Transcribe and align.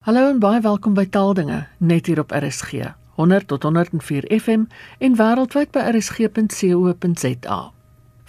Hallo 0.00 0.30
en 0.30 0.38
baie 0.40 0.62
welkom 0.64 0.94
by 0.96 1.02
Taaldinge 1.12 1.58
net 1.76 2.06
hier 2.08 2.22
op 2.22 2.30
RSG 2.32 2.86
100 3.20 3.46
tot 3.50 3.62
104 3.62 4.24
FM 4.32 4.62
en 4.98 5.16
wêreldwyd 5.18 5.68
by 5.76 5.82
rsg.co.za. 5.90 7.58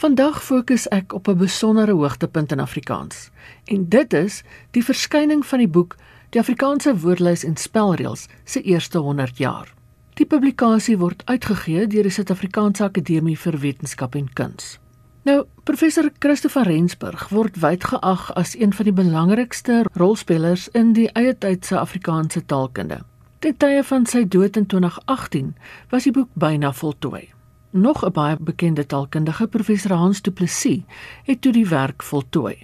Vandag 0.03 0.41
fokus 0.43 0.89
ek 0.91 1.15
op 1.15 1.29
'n 1.31 1.37
besondere 1.37 1.95
hoogtepunt 1.95 2.51
in 2.51 2.59
Afrikaans 2.59 3.29
en 3.65 3.87
dit 3.89 4.13
is 4.13 4.43
die 4.71 4.83
verskyning 4.83 5.45
van 5.45 5.63
die 5.63 5.67
boek 5.67 5.95
Die 6.29 6.41
Afrikaanse 6.41 6.97
Woordelys 6.99 7.43
en 7.43 7.55
Spelreëls 7.55 8.27
se 8.43 8.61
eerste 8.61 8.97
100 8.97 9.37
jaar. 9.37 9.73
Die 10.13 10.25
publikasie 10.25 10.97
word 10.97 11.23
uitgegee 11.25 11.87
deur 11.87 12.03
die 12.03 12.11
Suid-Afrikaanse 12.11 12.83
Akademie 12.83 13.37
vir 13.37 13.59
Wetenskap 13.59 14.15
en 14.15 14.33
Kuns. 14.33 14.79
Nou, 15.21 15.43
professor 15.63 16.07
Christopher 16.17 16.65
Rensburg 16.65 17.27
word 17.29 17.59
wyd 17.61 17.83
geag 17.85 18.23
as 18.33 18.55
een 18.57 18.71
van 18.73 18.87
die 18.87 18.93
belangrikste 18.97 19.83
rolspelers 19.93 20.63
in 20.73 20.95
die 20.97 21.11
eie 21.13 21.35
tyd 21.37 21.67
se 21.67 21.77
Afrikaanse 21.77 22.41
taalkunde. 22.49 22.97
Ten 23.45 23.53
tye 23.61 23.83
van 23.85 24.07
sy 24.09 24.23
dood 24.25 24.57
in 24.57 24.65
2018 24.65 25.51
was 25.93 26.09
die 26.09 26.15
boek 26.15 26.31
byna 26.33 26.73
voltooi. 26.73 27.29
Nog 27.69 28.01
'n 28.05 28.11
baie 28.11 28.37
bekende 28.39 28.85
taalkundige, 28.85 29.47
professor 29.47 29.93
Hans 29.93 30.21
Du 30.21 30.31
Plessis, 30.31 30.81
het 31.23 31.41
toe 31.41 31.51
die 31.51 31.67
werk 31.69 32.03
voltooi. 32.03 32.57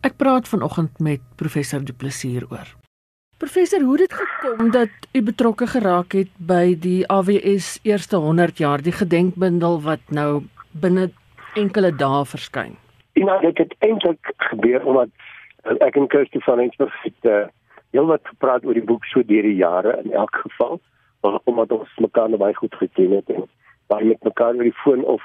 Ek 0.00 0.16
praat 0.16 0.48
vanoggend 0.48 0.98
met 0.98 1.20
professor 1.36 1.84
Du 1.84 1.92
Plessis 1.92 2.30
hieroor. 2.30 2.66
Professor, 3.38 3.80
hoe 3.80 4.00
het 4.00 4.10
dit 4.10 4.18
gekom 4.18 4.70
dat 4.70 4.90
u 5.12 5.22
betrokke 5.22 5.66
geraak 5.66 6.12
het 6.12 6.30
by 6.36 6.76
die 6.80 7.06
AWS 7.08 7.78
eerste 7.82 8.16
100 8.16 8.58
jaar, 8.58 8.82
die 8.82 8.92
gedenkbundel 8.92 9.82
wat 9.82 10.00
nou 10.10 10.42
binne 10.70 11.10
enkele 11.54 11.92
dae 11.96 12.24
verskyn. 12.24 12.76
Ja, 13.12 13.38
dit 13.38 13.58
het 13.58 13.74
eintlik 13.78 14.32
gebeur 14.36 14.84
omdat 14.84 15.08
uh, 15.64 15.76
ek 15.84 15.96
en 15.96 16.08
Kirsty 16.08 16.40
van 16.46 16.58
Rensburg 16.58 16.94
het 17.02 17.28
uh, 17.28 17.44
heelwat 17.92 18.24
gepraat 18.24 18.64
oor 18.64 18.78
die 18.78 18.88
boek 18.88 19.04
so 19.04 19.24
deur 19.26 19.44
die 19.44 19.58
jare 19.58 19.98
in 20.04 20.12
elk 20.12 20.36
geval, 20.46 20.80
omdat 21.20 21.72
ons 21.76 21.96
mekaar 22.00 22.32
nou 22.32 22.40
baie 22.40 22.56
goed 22.56 22.74
geken 22.80 23.16
het 23.18 23.28
en 23.30 23.44
baie 23.92 24.08
met 24.08 24.24
mekaar 24.24 24.56
oor 24.56 24.68
die 24.68 24.80
foon 24.84 25.04
of 25.04 25.22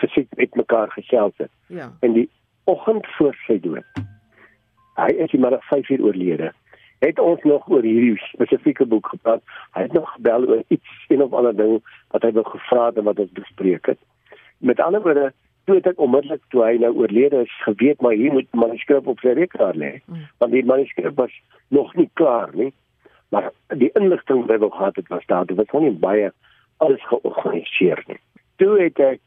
fisiek 0.00 0.28
met 0.36 0.54
mekaar 0.54 0.92
gesels 0.92 1.32
het. 1.36 1.50
Ja. 1.66 1.90
En 2.00 2.12
die 2.12 2.28
oggend 2.64 3.06
voor 3.16 3.36
sy 3.46 3.58
dood. 3.60 4.02
Hy 5.00 5.08
is 5.24 5.32
maar 5.40 5.56
5 5.70 5.88
uur 5.88 6.04
oorlede. 6.04 6.52
Het 7.02 7.18
ons 7.18 7.42
nog 7.42 7.64
oor 7.68 7.82
hierdie 7.82 8.18
spesifieke 8.28 8.86
boek 8.86 9.08
gepraat. 9.14 9.42
Hy 9.74 9.88
het 9.88 9.92
nog 9.96 10.12
gebel 10.12 10.44
oor 10.46 10.62
iets 10.68 11.06
en 11.08 11.22
of 11.22 11.32
ander 11.32 11.56
ding 11.56 11.80
wat 12.12 12.22
hy 12.22 12.30
wou 12.36 12.44
gevra 12.46 12.90
het 12.90 13.00
en 13.00 13.08
wat 13.08 13.18
ons 13.18 13.32
bespreek 13.40 13.88
het 13.90 13.98
met 14.62 14.80
ander 14.80 15.02
woorde 15.02 15.32
toe 15.66 15.78
het 15.78 15.86
ek 15.92 16.00
onmiddellik 16.02 16.42
toe 16.54 16.64
hy 16.64 16.76
nou 16.82 16.92
oorlede 16.98 17.44
is 17.46 17.56
geweet 17.66 18.00
maar 18.02 18.18
hier 18.18 18.32
moet 18.32 18.48
manuskrip 18.54 19.06
op 19.06 19.20
sy 19.22 19.34
rekenaar 19.38 19.78
lê. 19.78 19.92
Mm. 20.06 20.28
want 20.38 20.52
die 20.52 20.64
manuskrip 20.64 21.18
was 21.18 21.34
nog 21.68 21.94
nie 21.98 22.10
klaar 22.18 22.50
nie 22.54 22.72
maar 23.32 23.50
die 23.80 23.90
inligting 23.96 24.44
wat 24.46 24.60
ek 24.60 24.74
gehad 24.74 24.96
het 24.96 25.08
was 25.08 25.26
daar. 25.26 25.46
Dit 25.46 25.56
was 25.56 25.70
nie 25.80 25.92
baie 26.04 26.32
alles 26.84 27.04
georganiseer 27.08 28.02
nie. 28.06 28.18
Toe 28.60 28.74
het 28.80 28.98
ek 29.00 29.22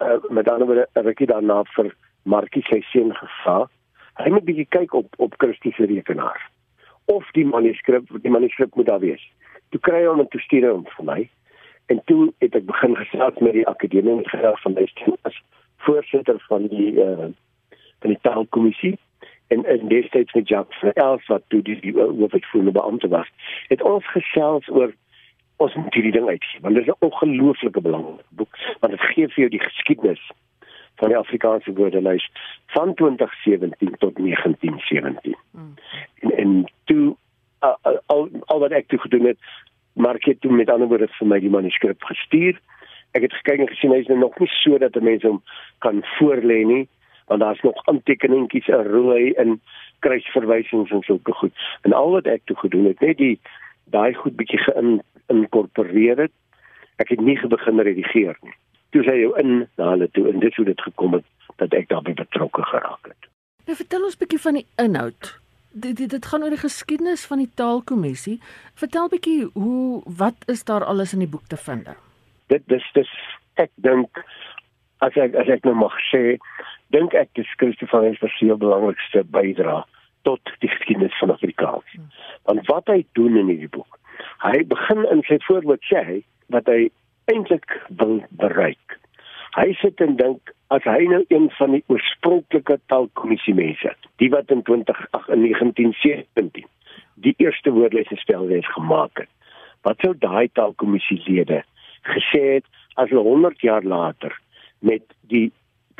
uh, 0.00 0.16
met 0.32 0.48
ander 0.48 0.66
woorde 0.70 0.86
het 0.94 1.28
daarna 1.28 1.58
vir 1.74 1.90
Markie 2.22 2.64
sy 2.68 2.80
seun 2.88 3.12
gevra. 3.16 3.58
Hy 4.20 4.32
moet 4.32 4.46
bietjie 4.48 4.66
kyk 4.76 4.96
op 4.96 5.20
op 5.20 5.36
Christus 5.42 5.76
se 5.76 5.88
rekenaar. 5.92 6.40
Of 7.12 7.28
die 7.36 7.44
manuskrip 7.44 8.08
die 8.24 8.32
manuskrip 8.32 8.80
moet 8.80 8.88
daar 8.88 9.04
wees. 9.04 9.22
Toe 9.76 9.80
kry 9.80 10.06
hom 10.06 10.24
en 10.24 10.32
toe 10.32 10.40
stuur 10.40 10.70
hom 10.70 10.86
vir 10.96 11.08
my 11.12 11.20
En 11.90 12.02
toe 12.04 12.32
het 12.38 12.54
ek 12.54 12.66
begin 12.66 12.96
gesels 12.96 13.38
met 13.38 13.52
die 13.52 13.66
akademie 13.66 14.14
met 14.14 14.28
geraak 14.30 14.58
van 14.62 14.76
my 14.78 14.86
stem 14.86 15.16
as 15.28 15.38
voorsitter 15.86 16.36
van 16.48 16.66
die 16.70 16.92
uh 17.02 17.30
van 18.00 18.12
die 18.14 18.18
taalkommissie 18.22 18.98
en 19.52 19.64
en 19.64 19.88
destyds 19.88 20.32
met 20.32 20.48
Jacques 20.48 20.78
Verels 20.78 21.26
wat 21.26 21.42
toe 21.48 21.62
die, 21.62 21.80
die 21.80 21.92
hoofuitvoerende 21.92 22.72
beampte 22.72 23.08
was. 23.08 23.28
Het 23.68 23.82
ons 23.82 24.06
gesels 24.12 24.68
oor 24.68 24.94
ons 25.56 25.74
moet 25.74 25.94
hierdie 25.94 26.12
ding 26.12 26.28
uitgee 26.28 26.60
want 26.60 26.74
dit 26.74 26.86
is 26.86 26.92
'n 26.92 27.04
ongelooflike 27.08 27.80
belangrike 27.80 28.24
boek 28.28 28.58
want 28.80 28.92
dit 28.92 29.02
gee 29.10 29.28
vir 29.28 29.40
jou 29.44 29.48
die 29.48 29.66
geskiedenis 29.66 30.22
van 31.02 31.08
die 31.08 31.18
Afrikaanse 31.18 31.72
woordelys 31.72 32.30
van 32.66 32.94
2017 32.94 33.96
tot 33.98 34.14
1917. 34.16 35.36
Mm. 35.50 35.74
En 36.20 36.36
en 36.36 36.70
toe 36.84 37.16
uh, 37.60 37.74
al 38.06 38.28
al 38.44 38.58
wat 38.58 38.70
ek 38.70 38.88
toe 38.88 38.98
gedoen 38.98 39.26
het 39.26 39.38
maar 39.92 40.14
ek 40.20 40.24
het 40.24 40.40
toe 40.40 40.52
met 40.52 40.70
ander 40.70 40.88
woorde 40.88 41.08
vir 41.18 41.26
my 41.26 41.40
die 41.42 41.52
manuskrip 41.52 42.02
gestuur. 42.08 42.58
Ek 43.16 43.26
het 43.26 43.34
gekyk 43.40 43.64
en 43.64 43.70
gesien 43.72 43.94
hy 43.94 44.02
is 44.04 44.10
nou 44.10 44.18
nog 44.20 44.38
nie 44.38 44.50
so 44.60 44.78
dat 44.78 44.98
mense 45.02 45.26
hom 45.26 45.40
kan 45.84 46.02
voorlê 46.16 46.60
nie, 46.66 46.84
want 47.30 47.42
daar's 47.42 47.62
nog 47.66 47.78
aantekeningetjies 47.90 48.68
in 48.68 48.86
rooi 48.86 49.32
en 49.32 49.58
kruisverwysings 50.06 50.90
en 50.90 51.02
sulke 51.02 51.32
goed. 51.32 51.54
En 51.82 51.92
al 51.92 52.10
wat 52.10 52.30
ek 52.30 52.44
toe 52.44 52.56
gedoen 52.56 52.86
het, 52.90 53.00
net 53.00 53.18
die 53.18 53.40
daai 53.90 54.14
goed 54.14 54.36
bietjie 54.38 54.60
geïnkorporeer 54.66 56.26
het. 56.26 56.34
Ek 57.02 57.08
het 57.14 57.20
nie 57.20 57.38
begin 57.48 57.80
redigeer 57.80 58.36
nie. 58.42 58.56
Toe 58.90 59.02
sê 59.06 59.16
jy 59.16 59.30
in 59.42 59.66
na 59.78 59.92
hulle 59.94 60.10
toe 60.10 60.28
en 60.30 60.40
dit 60.42 60.54
hoe 60.54 60.64
dit 60.66 60.80
gekom 60.80 61.14
het 61.18 61.26
dat 61.62 61.74
ek 61.74 61.88
daarbey 61.88 62.14
betrokke 62.14 62.62
geraak 62.62 63.06
het. 63.06 63.30
Nou 63.66 63.76
vertel 63.78 64.04
ons 64.04 64.18
bietjie 64.18 64.42
van 64.42 64.58
die 64.58 64.66
inhoud 64.82 65.39
dit 65.70 65.96
dit, 65.96 66.10
dit 66.10 66.26
gaan 66.26 66.42
oor 66.42 66.54
die 66.54 66.60
geskiedenis 66.60 67.26
van 67.26 67.38
die 67.42 67.50
taalkommissie. 67.54 68.38
Vertel 68.74 69.08
bietjie 69.08 69.48
hoe 69.54 70.02
wat 70.18 70.46
is 70.46 70.64
daar 70.64 70.84
alles 70.84 71.12
in 71.12 71.22
die 71.24 71.30
boek 71.30 71.46
te 71.46 71.56
vind? 71.56 71.88
Dit 72.46 72.66
dis 72.66 72.86
dis 72.94 73.10
ek 73.54 73.70
dink 73.74 74.22
as 75.04 75.16
ek 75.16 75.36
as 75.38 75.48
ek 75.48 75.64
nou 75.64 75.76
mag 75.78 75.96
sê, 76.10 76.36
dink 76.94 77.14
ek 77.14 77.30
dis 77.38 77.56
Christoffel 77.62 78.10
se 78.12 78.24
verseë 78.24 78.58
belangrikste 78.60 79.24
bydra 79.32 79.82
tot 80.28 80.52
die 80.60 80.68
geskiedenis 80.68 81.16
van 81.20 81.32
Afrikaans. 81.32 81.98
Want 82.48 82.66
wat 82.68 82.90
hy 82.92 83.04
doen 83.16 83.38
in 83.40 83.48
hierdie 83.48 83.72
boek, 83.72 83.98
hy 84.44 84.60
begin 84.68 85.06
in 85.12 85.22
sy 85.28 85.38
voorwoord 85.46 85.84
sê 85.88 86.20
wat 86.52 86.68
hy 86.68 86.90
eintlik 87.30 87.78
wil 88.02 88.18
bereik. 88.42 88.98
Hy 89.56 89.70
sit 89.80 90.02
en 90.04 90.18
dink 90.18 90.52
as 90.70 90.84
hy 90.86 91.06
nou 91.10 91.24
een 91.28 91.48
van 91.58 91.74
die 91.74 91.82
oorspronklike 91.90 92.76
taalkommissie 92.92 93.54
mense, 93.58 93.90
die 94.22 94.30
wat 94.30 94.52
in 94.54 94.62
20 94.68 95.00
in 95.34 95.42
1917 95.42 96.68
die 97.26 97.34
eerste 97.42 97.72
woordelike 97.74 98.16
spelwees 98.16 98.68
gemaak 98.74 99.24
het. 99.24 99.30
Wat 99.82 99.98
sou 100.04 100.14
daai 100.22 100.48
taalkommissielede 100.54 101.62
gesê 102.06 102.42
het 102.60 102.68
as 102.94 103.10
hulle 103.10 103.26
100 103.26 103.60
jaar 103.66 103.82
later 103.82 104.36
met 104.78 105.02
die 105.32 105.50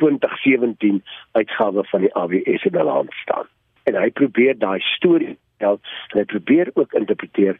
2017 0.01 1.03
uitgawe 1.37 1.83
van 1.91 2.07
die 2.07 2.13
AWS 2.15 2.65
in 2.71 2.79
hulle 2.79 2.95
hand 2.95 3.13
staan? 3.21 3.51
En 3.89 3.99
hy 3.99 4.09
probeer 4.15 4.55
daai 4.57 4.79
storie 4.95 5.35
tel 5.61 5.81
hy 6.15 6.23
probeer 6.31 6.71
ook 6.73 6.95
interpreteer 6.97 7.59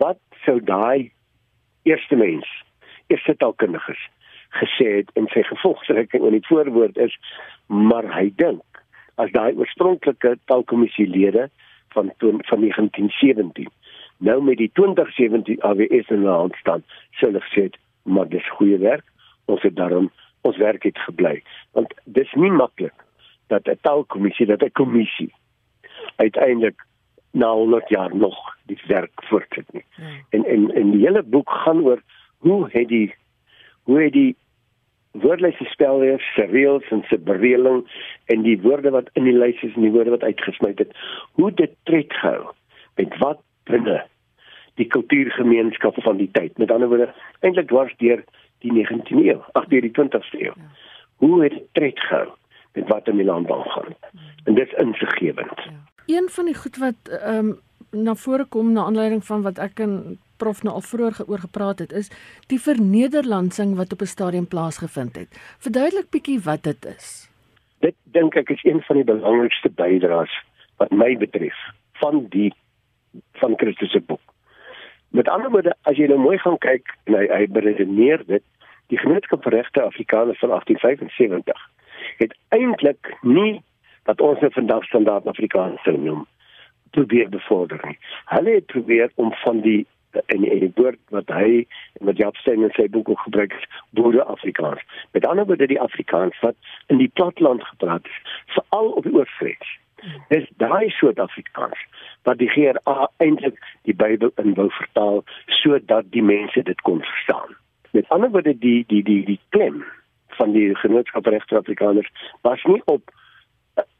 wat 0.00 0.20
sou 0.46 0.60
daai 0.62 1.10
eerste 1.88 2.16
mens, 2.16 2.46
eerste 3.10 3.34
taalkundiges 3.36 4.00
gesê 4.60 4.88
het 4.98 5.10
in 5.18 5.28
sy 5.32 5.42
gevolgtrekking 5.48 6.24
in 6.28 6.36
die 6.38 6.46
voorwoord 6.48 6.98
is 7.00 7.14
maar 7.66 8.08
hy 8.14 8.28
dink 8.36 8.82
as 9.22 9.32
daai 9.36 9.52
oorspronklike 9.56 10.36
taalkommissielede 10.50 11.48
van 11.94 12.12
van 12.18 12.60
1917 12.64 13.70
nou 14.18 14.38
met 14.42 14.60
die 14.60 14.70
2017 14.78 15.62
AWS 15.62 16.10
in 16.14 16.24
hulle 16.24 16.38
hand 16.44 16.58
staan 16.60 16.84
sou 17.20 17.30
hulle 17.30 17.44
sê 17.52 17.68
maar 18.02 18.28
dis 18.28 18.54
goeie 18.58 18.78
werk 18.82 19.06
ons 19.52 19.62
het 19.62 19.76
daarom 19.76 20.10
ons 20.48 20.56
werk 20.56 20.84
het 20.88 20.98
gebly 21.06 21.38
want 21.78 21.94
dis 22.04 22.32
nie 22.44 22.52
maklik 22.52 23.06
dat 23.48 23.68
'n 23.68 23.78
taalkommissie 23.88 24.46
dat 24.46 24.62
'n 24.62 24.72
kommissie 24.72 25.32
uiteindelik 26.16 26.86
na 27.32 27.52
100 27.52 27.88
jaar 27.88 28.16
nog 28.16 28.56
die 28.66 28.78
werk 28.86 29.24
voortsit 29.24 29.72
nie. 29.72 29.84
Hmm. 29.94 30.24
En 30.30 30.44
en 30.44 30.74
en 30.74 30.90
die 30.90 31.00
hele 31.06 31.22
boek 31.22 31.50
gaan 31.50 31.80
oor 31.80 32.02
hoe 32.38 32.68
het 32.70 32.88
die 32.88 33.14
hoe 33.82 34.02
het 34.02 34.12
die 34.12 34.36
woordlyse 35.12 35.64
spelweer, 35.64 36.20
se 36.34 36.46
reëls 36.48 36.88
en 36.90 37.04
se 37.08 37.18
beredeling 37.18 37.82
en 38.32 38.42
die 38.42 38.56
woorde 38.60 38.90
wat 38.90 39.10
in 39.18 39.26
die 39.28 39.36
lys 39.36 39.60
is 39.62 39.74
en 39.76 39.86
die 39.86 39.92
woorde 39.92 40.14
wat 40.14 40.24
uitgesny 40.24 40.72
het, 40.76 40.94
hoe 41.38 41.50
dit 41.52 41.74
tred 41.88 42.12
gehou 42.22 42.52
met 42.96 43.16
wat 43.20 43.42
binne 43.68 44.00
die 44.80 44.88
kultuurgemeenskap 44.88 45.98
van 46.02 46.16
die 46.16 46.30
tyd. 46.32 46.56
Met 46.58 46.70
ander 46.72 46.88
woorde, 46.88 47.10
eintlik 47.40 47.68
dwars 47.68 47.92
deur 48.00 48.24
die 48.64 48.72
19de 48.72 49.18
eeu, 49.20 49.40
ag 49.58 49.68
deur 49.68 49.84
die 49.84 49.92
20ste 49.98 50.40
eeu. 50.40 50.54
Ja. 50.54 50.70
Hoe 51.22 51.42
het 51.42 51.58
dit 51.58 51.68
tred 51.76 52.00
gehou 52.08 52.28
met 52.72 52.88
wat 52.88 53.08
in 53.08 53.20
die 53.20 53.28
land 53.28 53.50
aangaan? 53.50 53.92
Ja. 54.00 54.30
En 54.44 54.54
dit 54.54 54.72
is 54.72 54.78
insiggewend. 54.80 55.66
Ja. 55.68 56.16
Een 56.16 56.28
van 56.28 56.48
die 56.48 56.56
goed 56.56 56.76
wat 56.76 57.12
ehm 57.20 57.52
um, 57.52 57.60
na 57.92 58.14
vore 58.14 58.44
kom 58.48 58.72
na 58.72 58.84
aanleiding 58.88 59.24
van 59.24 59.42
wat 59.42 59.58
ek 59.58 59.78
in 59.84 60.18
prof 60.42 60.62
nou 60.66 60.74
al 60.74 60.86
vroeër 60.86 61.22
oor 61.26 61.42
gepraat 61.46 61.82
het 61.84 61.92
is 62.00 62.10
die 62.52 62.60
vernederlandsing 62.68 63.76
wat 63.80 63.92
op 63.94 64.00
'n 64.02 64.14
stadium 64.14 64.48
plaasgevind 64.54 65.16
het. 65.16 65.30
Verduidelik 65.66 66.10
bietjie 66.10 66.40
wat 66.48 66.62
dit 66.62 66.84
is. 66.96 67.30
Dit 67.80 67.94
dink 68.16 68.34
ek 68.36 68.50
is 68.50 68.64
een 68.64 68.82
van 68.82 68.96
die 68.96 69.04
belangrikste 69.04 69.70
bydraes 69.70 70.34
wat 70.76 70.90
my 70.90 71.16
betref 71.16 71.58
van 72.02 72.26
die 72.28 72.52
van 73.40 73.56
Christus 73.56 73.90
se 73.90 74.00
boek. 74.00 74.20
Met 75.08 75.28
ander 75.28 75.50
woorde, 75.50 75.74
as 75.82 75.96
jy 75.96 76.06
nou 76.06 76.18
mooi 76.18 76.38
gaan 76.38 76.58
kyk 76.58 76.94
en 77.04 77.14
hy 77.14 77.26
hy 77.28 77.46
beredeneer 77.46 78.22
dit, 78.26 78.44
die 78.86 78.98
gemeenskap 78.98 79.42
vir 79.42 79.52
regte 79.52 79.82
Afrikaners 79.82 80.38
van 80.38 80.48
1875 80.48 81.70
het 82.18 82.34
eintlik 82.48 83.16
nie 83.20 83.62
wat 84.08 84.20
ons 84.20 84.40
nou 84.40 84.50
vandag 84.52 84.84
standaard 84.84 85.26
Afrikaans 85.26 85.82
sou 85.82 85.96
noem 85.96 86.26
probeer 86.90 87.28
bevorder 87.28 87.80
nie. 87.88 87.98
Hulle 88.24 88.54
het 88.58 88.66
probeer 88.66 89.12
om 89.14 89.32
van 89.44 89.60
die 89.60 89.86
en 90.12 90.44
en 90.44 90.58
die 90.60 90.72
woord 90.74 90.98
wat 91.14 91.30
hy 91.32 91.66
met 92.00 92.16
Jaap 92.16 92.36
Steyn 92.36 92.62
in 92.62 92.74
sy 92.76 92.88
boek 92.88 93.08
ook 93.08 93.20
gebruik 93.26 93.52
het, 93.52 93.68
boere 93.90 94.24
Afrikaans. 94.24 94.82
Met 95.12 95.26
ander 95.26 95.46
woorde 95.46 95.66
die 95.66 95.80
Afrikaans 95.80 96.38
wat 96.40 96.56
in 96.86 97.00
die 97.00 97.10
platland 97.14 97.64
gepraat 97.64 98.06
is, 98.06 98.18
veral 98.56 98.90
op 98.90 99.08
die 99.08 99.14
oorgrens. 99.14 99.78
Dis 100.28 100.48
daai 100.58 100.90
soort 100.90 101.20
Afrikaans 101.22 101.78
wat 102.26 102.38
die 102.38 102.50
GRA 102.50 103.08
eintlik 103.22 103.58
die 103.86 103.94
Bybel 103.94 104.32
in 104.42 104.54
wou 104.58 104.68
vertaal 104.70 105.22
sodat 105.62 106.10
die 106.10 106.22
mense 106.22 106.62
dit 106.62 106.80
kon 106.80 107.02
verstaan. 107.02 107.56
Met 107.90 108.08
ander 108.08 108.30
woorde 108.30 108.58
die 108.58 108.84
die 108.88 109.02
die 109.02 109.24
die 109.24 109.40
klem 109.48 109.84
van 110.38 110.52
die 110.52 110.74
genootskap 110.74 111.26
regte 111.26 111.56
Afrikaners 111.56 112.10
was 112.40 112.62
nie 112.64 112.82
op 112.84 113.12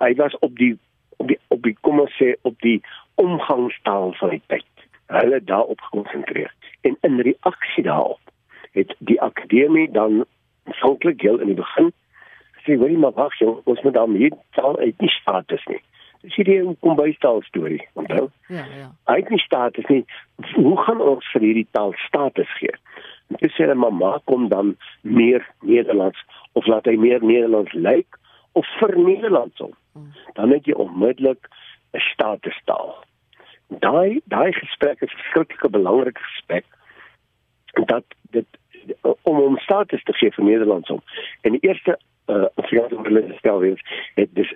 hy 0.03 0.15
was 0.19 0.35
op 0.38 0.56
die 0.58 0.75
op 1.17 1.29
die 1.29 1.38
op 1.49 1.62
die 1.62 1.76
kom 1.81 2.00
ons 2.00 2.15
sê 2.19 2.35
op 2.43 2.58
die 2.67 2.81
omgangstaal 3.15 4.15
van 4.19 4.35
die 4.35 4.43
tyd. 4.47 4.72
Hulle 5.12 5.41
daarop 5.44 5.81
gekonsentreer. 5.81 6.53
En 6.81 6.97
in 7.00 7.20
reaksie 7.20 7.85
daarop 7.85 8.20
het 8.73 8.94
die 8.99 9.20
akademie 9.20 9.91
dan 9.91 10.25
aanvanklik 10.64 11.20
heel 11.20 11.38
in 11.38 11.53
die 11.53 11.61
begin 11.61 11.93
sê, 12.62 12.79
"Wil 12.79 12.88
jy 12.88 12.99
maar 12.99 13.12
wag, 13.12 13.38
jy, 13.38 13.47
ons 13.64 13.82
moet 13.82 13.94
dan 13.94 14.14
hier 14.14 14.32
taal 14.50 14.79
uit 14.79 15.00
nie 15.00 15.11
status 15.11 15.64
nie." 15.67 15.82
Dis 16.23 16.35
hierdie 16.38 16.76
kom 16.81 16.94
by 16.97 17.11
taal 17.19 17.43
storie, 17.43 17.88
onthou? 17.99 18.29
Ja, 18.47 18.64
ja. 18.79 18.91
Het 19.11 19.29
nie 19.29 19.41
status 19.43 19.85
nie. 19.91 20.05
Hoe 20.55 20.76
gaan 20.82 21.00
ons 21.00 21.31
vir 21.32 21.41
hierdie 21.41 21.67
taal 21.70 21.93
status 22.06 22.53
gee? 22.61 22.75
Dit 23.41 23.50
sê 23.50 23.65
hulle 23.65 23.75
maar 23.75 23.97
maak 23.97 24.23
hom 24.31 24.49
dan 24.49 24.76
meer 25.00 25.43
Nederlands 25.67 26.19
of 26.53 26.67
laat 26.70 26.87
hy 26.87 26.94
meer 26.97 27.25
Nederlands 27.25 27.73
lyk 27.73 28.19
of 28.53 28.69
vir 28.79 28.94
Nederlands 28.99 29.61
om. 29.61 29.75
Dan 30.38 30.55
het 30.55 30.69
jy 30.70 30.76
onmiddellik 30.79 31.49
'n 31.93 32.05
statustaal. 32.12 33.03
Daai 33.79 34.21
daai 34.25 34.53
gesprek 34.53 35.01
is 35.01 35.13
'n 35.13 35.17
verskriklike 35.17 35.71
belangrike 35.71 36.23
gesprek 36.23 36.65
dat 37.87 38.05
dit 38.31 38.47
om 39.23 39.41
om 39.41 39.59
status 39.59 40.03
te 40.03 40.13
gee 40.13 40.31
vir 40.31 40.45
Nederlands 40.45 40.91
om. 40.91 41.03
En 41.41 41.53
die 41.53 41.61
eerste 41.69 41.99
uh 42.27 42.45
Afrikaanse 42.55 43.35
stel 43.39 43.59
weer 43.59 44.11
het 44.15 44.35
dis 44.35 44.55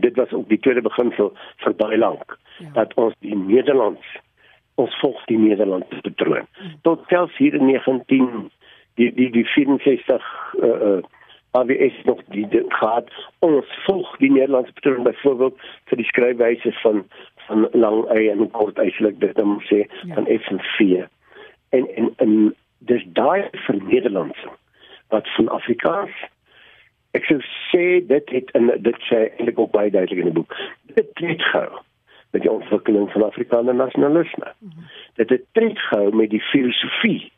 dit 0.00 0.16
was 0.16 0.32
ook 0.32 0.48
die 0.48 0.58
tweede 0.58 0.82
beginsel 0.82 1.32
vir 1.56 1.74
baie 1.74 1.98
lank 1.98 2.38
ja. 2.58 2.70
dat 2.72 2.94
ons 2.94 3.14
die 3.18 3.36
Nederlands 3.36 4.06
ons 4.74 5.00
volg 5.00 5.24
die 5.24 5.38
Nederlandse 5.38 6.00
patroon. 6.00 6.46
Mm. 6.60 6.74
Tot 6.82 7.02
selfs 7.08 7.36
hier 7.36 7.54
in 7.54 7.66
19 7.66 8.50
die 8.94 9.14
die 9.14 9.30
die 9.30 9.44
64 9.44 10.54
uh 10.60 10.66
uh 10.68 11.02
AWS 11.52 12.04
nog 12.04 12.20
die 12.30 12.46
gehad 12.68 13.10
ons 13.38 13.66
volg 13.84 14.16
die 14.16 14.30
Nederlandse 14.30 14.72
patroon 14.72 15.02
byvoorbeeld 15.02 15.56
vir 15.90 15.98
die 15.98 16.06
skryfwyse 16.06 16.72
van 16.82 17.04
van 17.46 17.68
lang 17.72 18.02
y 18.16 18.28
en 18.30 18.50
kort 18.50 18.78
eintlik 18.78 19.20
dit 19.20 19.34
dan 19.36 19.58
sê 19.68 19.84
ja. 19.84 20.14
van 20.14 20.26
F 20.26 20.50
en 20.50 20.60
V. 20.76 21.04
En 21.70 21.88
en 21.96 22.12
en 22.16 22.34
dis 22.78 23.04
daai 23.18 23.48
vir 23.66 23.82
Nederlandse 23.84 24.52
wat 25.08 25.28
van 25.36 25.48
Afrikaans 25.48 26.14
ek 27.18 27.26
sou 27.26 27.40
sê 27.42 27.84
dit 28.06 28.30
het 28.30 28.50
in 28.58 28.70
dit 28.86 28.98
sê 29.08 29.26
eintlik 29.28 29.58
ook 29.58 29.74
baie 29.74 29.90
duidelik 29.90 30.22
in 30.24 30.30
die 30.30 30.38
boek. 30.42 30.54
Dit 30.94 31.10
het 31.14 31.42
gehou 31.42 31.82
met 32.30 32.42
die 32.42 32.50
ontwikkeling 32.50 33.10
van 33.12 33.26
Afrikaner 33.26 33.74
nasionalisme. 33.74 34.52
Mm 34.58 34.70
-hmm. 34.70 34.84
Dit 35.14 35.30
het 35.30 35.44
tred 35.52 35.78
gehou 35.78 36.14
met 36.16 36.30
die 36.30 36.40
filosofie 36.40 37.32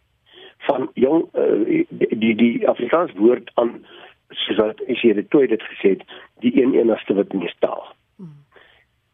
van 0.58 0.90
jong 0.94 1.24
uh, 1.34 1.84
die 1.90 2.34
die, 2.34 2.68
Afrikaans 2.68 3.12
woord 3.12 3.50
aan 3.54 3.84
soos 4.28 4.56
wat 4.56 4.80
is 4.86 5.00
hier 5.00 5.14
dit 5.14 5.30
toe 5.30 5.46
dit 5.46 5.62
gesê 5.62 5.96
het 5.96 6.04
die 6.44 6.52
een 6.62 6.74
enigste 6.74 7.14
wat 7.14 7.32
nie 7.32 7.48
staal. 7.48 7.94
Mm. 8.16 8.44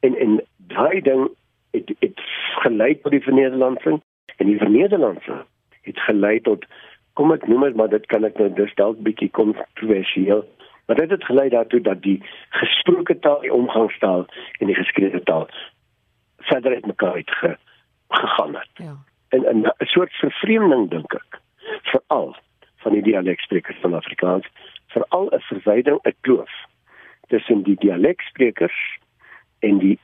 En 0.01 0.19
en 0.19 0.41
daai 0.75 1.01
ding 1.01 1.29
het 1.77 1.91
het 2.01 2.21
gelei 2.65 2.95
tot 3.01 3.13
die 3.13 3.23
vernederlandsing 3.23 4.03
en 4.37 4.47
die 4.47 4.59
vernederlandsing 4.59 5.43
het 5.89 5.99
gelei 6.07 6.41
tot 6.41 6.65
kom 7.13 7.33
ek 7.33 7.47
noem 7.47 7.67
dit 7.69 7.77
maar 7.81 7.93
dit 7.93 8.07
kan 8.07 8.25
ek 8.25 8.39
nou 8.39 8.53
dis 8.61 8.75
dalk 8.81 9.01
bietjie 9.07 9.31
kontroversieel 9.41 10.45
maar 10.87 10.97
dit 10.97 11.11
het 11.11 11.25
gelei 11.25 11.49
daartoe 11.49 11.81
dat 11.81 12.03
die 12.03 12.23
gesproke 12.61 13.19
taal 13.19 13.41
die 13.41 13.53
omgangstaal 13.53 14.27
en 14.59 14.67
die 14.67 14.79
geskrewe 14.79 15.23
taal 15.23 15.49
verder 16.49 16.75
uit 16.75 16.87
mekaar 16.87 17.13
uit 17.13 17.31
ge, 17.31 17.57
gegaan 18.09 18.55
het. 18.55 18.69
Ja. 18.75 18.97
En 19.29 19.61
'n 19.61 19.73
soort 19.79 20.13
vervreemding 20.13 20.91
dink 20.91 21.15
ek 21.15 21.41
veral 21.83 22.37
van 22.77 22.93
die 22.93 23.03
dialeksprekers 23.03 23.77
van 23.81 23.95
Afrikaans, 23.95 24.47
veral 24.87 25.29
'n 25.31 25.41
verwyding, 25.41 25.99
'n 26.03 26.15
kloof 26.21 26.53
tussen 27.27 27.63
die 27.63 27.77
dialeksprekers 27.77 28.99
en 29.59 29.79
die 29.79 29.99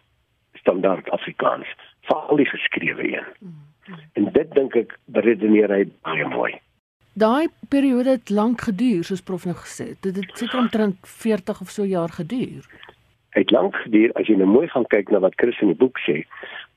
standaard 0.64 1.10
Afrikaans, 1.12 1.68
veral 2.08 2.40
die 2.40 2.48
geskrewe 2.48 3.08
een. 3.12 3.52
En 4.16 4.30
dit 4.32 4.54
dink 4.56 4.76
ek 4.80 4.96
beredeneer 5.12 5.72
hy 5.72 5.84
baie 6.06 6.28
mooi. 6.32 6.54
Daai 7.14 7.46
periode 7.70 8.16
het 8.16 8.32
lank 8.32 8.64
geduur, 8.66 9.04
soos 9.06 9.22
prof 9.22 9.44
nou 9.46 9.54
gesê 9.60 9.92
het. 9.92 10.00
Dit 10.02 10.16
het 10.18 10.32
seker 10.40 10.64
omtrent 10.64 10.98
40 11.06 11.60
of 11.60 11.70
so 11.70 11.86
jaar 11.86 12.10
geduur 12.10 12.64
het 13.34 13.50
lank 13.50 13.76
geduur 13.76 14.12
as 14.18 14.28
jy 14.30 14.36
nou 14.38 14.48
mooi 14.48 14.68
gaan 14.70 14.86
kyk 14.94 15.10
na 15.10 15.20
wat 15.24 15.34
Chris 15.40 15.58
in 15.62 15.72
die 15.72 15.78
boek 15.78 15.98
sê. 16.06 16.20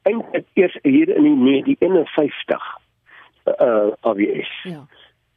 Eintlik 0.10 0.48
eers 0.58 0.78
hier 0.84 1.12
in 1.14 1.28
die 1.28 1.36
1951 1.78 2.70
uh 3.54 3.92
AWS. 4.10 4.54
Ja. 4.72 4.82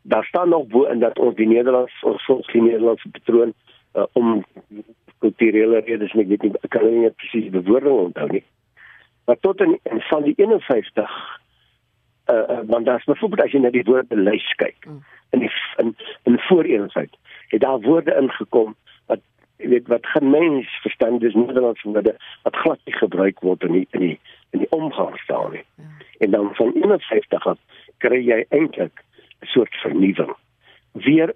Daar 0.03 0.25
staan 0.25 0.49
nog 0.49 0.67
bo 0.73 0.87
in 0.88 1.05
dat 1.05 1.19
ons 1.19 1.37
die 1.37 1.49
Nederlands 1.49 1.93
ons 2.08 2.25
volks 2.25 2.53
die 2.53 2.62
Nederlandse 2.64 3.11
patroon 3.12 3.53
uh, 3.53 4.06
om 4.12 4.41
kulturele 5.20 5.82
redes 5.87 6.12
net 6.19 6.28
nie 6.28 6.52
kan 6.69 6.87
nie 6.87 7.11
presies 7.11 7.50
bewoording 7.55 7.99
onthou 8.08 8.28
nie. 8.32 8.44
Maar 9.26 9.38
tot 9.40 9.61
in, 9.61 9.78
in 9.82 10.00
van 10.08 10.22
die 10.26 10.34
51 10.37 11.17
uh, 12.31 12.37
uh 12.37 12.61
want 12.67 12.87
daar's 12.87 13.05
byvoorbeeld 13.05 13.46
as 13.46 13.52
jy 13.52 13.62
na 13.62 13.70
die 13.70 13.87
woorde 13.88 14.17
lys 14.17 14.49
kyk 14.62 14.87
mm. 14.87 15.02
in 15.37 15.44
die 15.46 15.52
in 15.82 15.96
in 16.25 16.38
voor 16.49 16.64
eenheid 16.64 17.17
het 17.55 17.61
daar 17.61 17.81
woorde 17.81 18.14
ingekom 18.14 18.76
jy 19.61 19.69
weet 19.69 19.88
wat 19.93 20.06
geen 20.06 20.31
mens 20.31 20.69
verstaan 20.82 21.19
dis 21.19 21.34
Nederlands 21.34 21.82
woorde 21.82 22.17
wat 22.43 22.56
glad 22.56 22.81
nie 22.84 22.96
gebruik 22.96 23.40
word 23.44 23.64
in 23.69 23.76
die 23.76 23.87
in 23.90 24.05
die 24.06 24.17
in 24.50 24.64
die 24.64 24.70
omgangstaal 24.75 25.50
nie. 25.52 25.64
Ja. 25.76 25.90
En 26.19 26.31
dan 26.31 26.49
van 26.55 26.72
51 26.75 27.46
af 27.46 27.58
kry 27.99 28.20
jy 28.25 28.44
eintlik 28.49 29.05
'n 29.40 29.46
soort 29.46 29.75
vernuwing. 29.84 30.34
Weer 30.93 31.34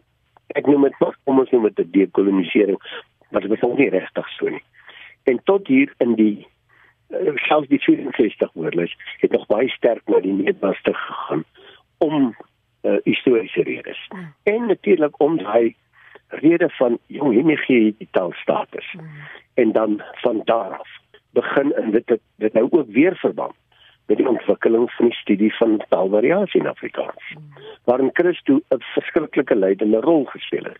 ek 0.54 0.66
noem 0.66 0.82
dit 0.82 0.98
nog 1.00 1.14
om 1.24 1.38
ons 1.38 1.50
noem 1.50 1.68
dit 1.68 1.78
'n 1.78 1.90
dekolonisering, 1.90 2.80
is 3.30 3.60
nog 3.60 3.76
nie 3.76 3.88
regtig 3.88 4.28
so 4.28 4.48
nie. 4.48 4.62
En 5.22 5.40
tot 5.44 5.66
hier 5.66 5.94
in 5.98 6.14
die 6.14 6.46
uh, 7.08 7.36
selfs 7.36 7.68
die 7.68 7.80
64 7.80 8.52
woordelys 8.52 8.96
het 9.16 9.30
nog 9.30 9.46
baie 9.46 9.68
sterk 9.68 10.02
na 10.06 10.20
die 10.20 10.32
Nederlands 10.32 10.80
gegaan 10.82 11.44
om 11.98 12.34
uh, 12.82 12.96
historiese 13.04 13.62
redes. 13.62 14.06
Ja. 14.08 14.32
En 14.42 14.66
natuurlik 14.66 15.20
om 15.20 15.36
daai 15.36 15.74
rede 16.28 16.70
van 16.70 16.98
jong 17.06 17.32
hierdie 17.32 17.56
gee 17.56 17.94
die 17.98 18.08
taalstatus. 18.10 18.92
Mm. 18.92 19.08
En 19.54 19.72
dan 19.72 20.02
van 20.12 20.40
daar 20.44 20.78
af 20.78 20.88
begin 21.30 21.76
in 21.76 21.90
dit 21.90 22.18
dit 22.36 22.52
nou 22.52 22.68
ook 22.70 22.86
weer 22.88 23.16
verband 23.16 23.54
met 24.06 24.16
die 24.16 24.28
ontwikkeling 24.28 24.90
van 24.92 25.06
die 25.06 25.14
studie 25.14 25.54
van 25.54 25.84
taalvariasie 25.88 26.60
in 26.60 26.68
Afrikaans. 26.68 27.34
Mm. 27.34 27.52
Waarin 27.84 28.10
Christo 28.12 28.60
'n 28.68 28.80
verskriklike 28.80 29.56
leidende 29.56 30.00
rol 30.00 30.24
gespeel 30.24 30.64
het. 30.64 30.78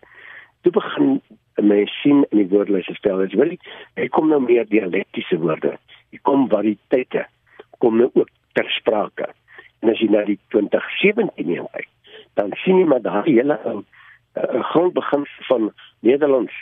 Toe 0.61 0.71
begin 0.71 1.21
mens 1.61 2.01
sien 2.01 2.25
in 2.29 2.37
die 2.37 2.49
woordelys 2.49 2.89
stel 2.97 3.21
is 3.21 3.33
wil 3.33 3.51
hy 3.95 4.07
kom 4.07 4.29
nou 4.29 4.41
meer 4.43 4.65
dialektiese 4.67 5.37
woorde. 5.37 5.77
Hy 6.11 6.19
kom 6.21 6.49
variëteite 6.49 7.25
kom 7.79 7.97
nou 7.97 8.09
ook 8.13 8.29
ter 8.53 8.69
sprake. 8.71 9.27
En 9.83 9.91
as 9.91 9.99
jy 9.99 10.09
na 10.09 10.23
die 10.27 10.39
2017 10.53 11.67
kyk, 11.71 11.89
dan 12.39 12.53
sien 12.63 12.79
jy 12.79 12.87
maar 12.87 13.03
daai 13.03 13.27
hele 13.27 13.59
'n 13.65 13.83
grondbegin 14.71 15.25
van 15.47 15.71
Nederlands 15.99 16.53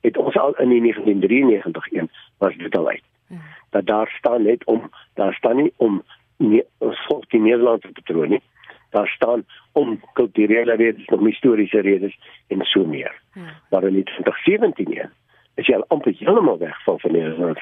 het 0.00 0.16
ons 0.16 0.36
al 0.36 0.54
in 0.56 0.68
1993 0.68 1.92
een 1.92 2.08
was 2.38 2.56
dit 2.56 2.76
al 2.76 2.88
uit. 2.88 3.04
Ja. 3.28 3.36
Dat 3.70 3.86
daar 3.86 4.08
staan 4.18 4.42
net 4.42 4.64
om 4.64 4.90
daar 5.14 5.34
staan 5.34 5.56
nie 5.56 5.72
om 5.76 6.02
nie, 6.36 6.62
ons 6.78 7.06
volg 7.06 7.26
die 7.26 7.40
Nederlandse 7.40 7.92
patroon 7.92 8.28
nie. 8.28 8.42
Daar 8.90 9.08
staan 9.08 9.44
om 9.72 10.00
kulturele 10.12 10.76
redes, 10.76 11.06
nog 11.06 11.20
historiese 11.20 11.80
redes 11.80 12.18
en 12.46 12.62
so 12.62 12.84
meer. 12.84 13.14
Ja. 13.34 13.42
Maar 13.70 13.84
in 13.84 14.04
2017 14.04 14.92
ja, 14.92 15.10
is 15.54 15.66
jy 15.66 15.74
al 15.74 15.84
amper 15.88 16.14
heeltemal 16.18 16.58
weg 16.58 16.82
van 16.84 16.98
Nederlands 17.02 17.60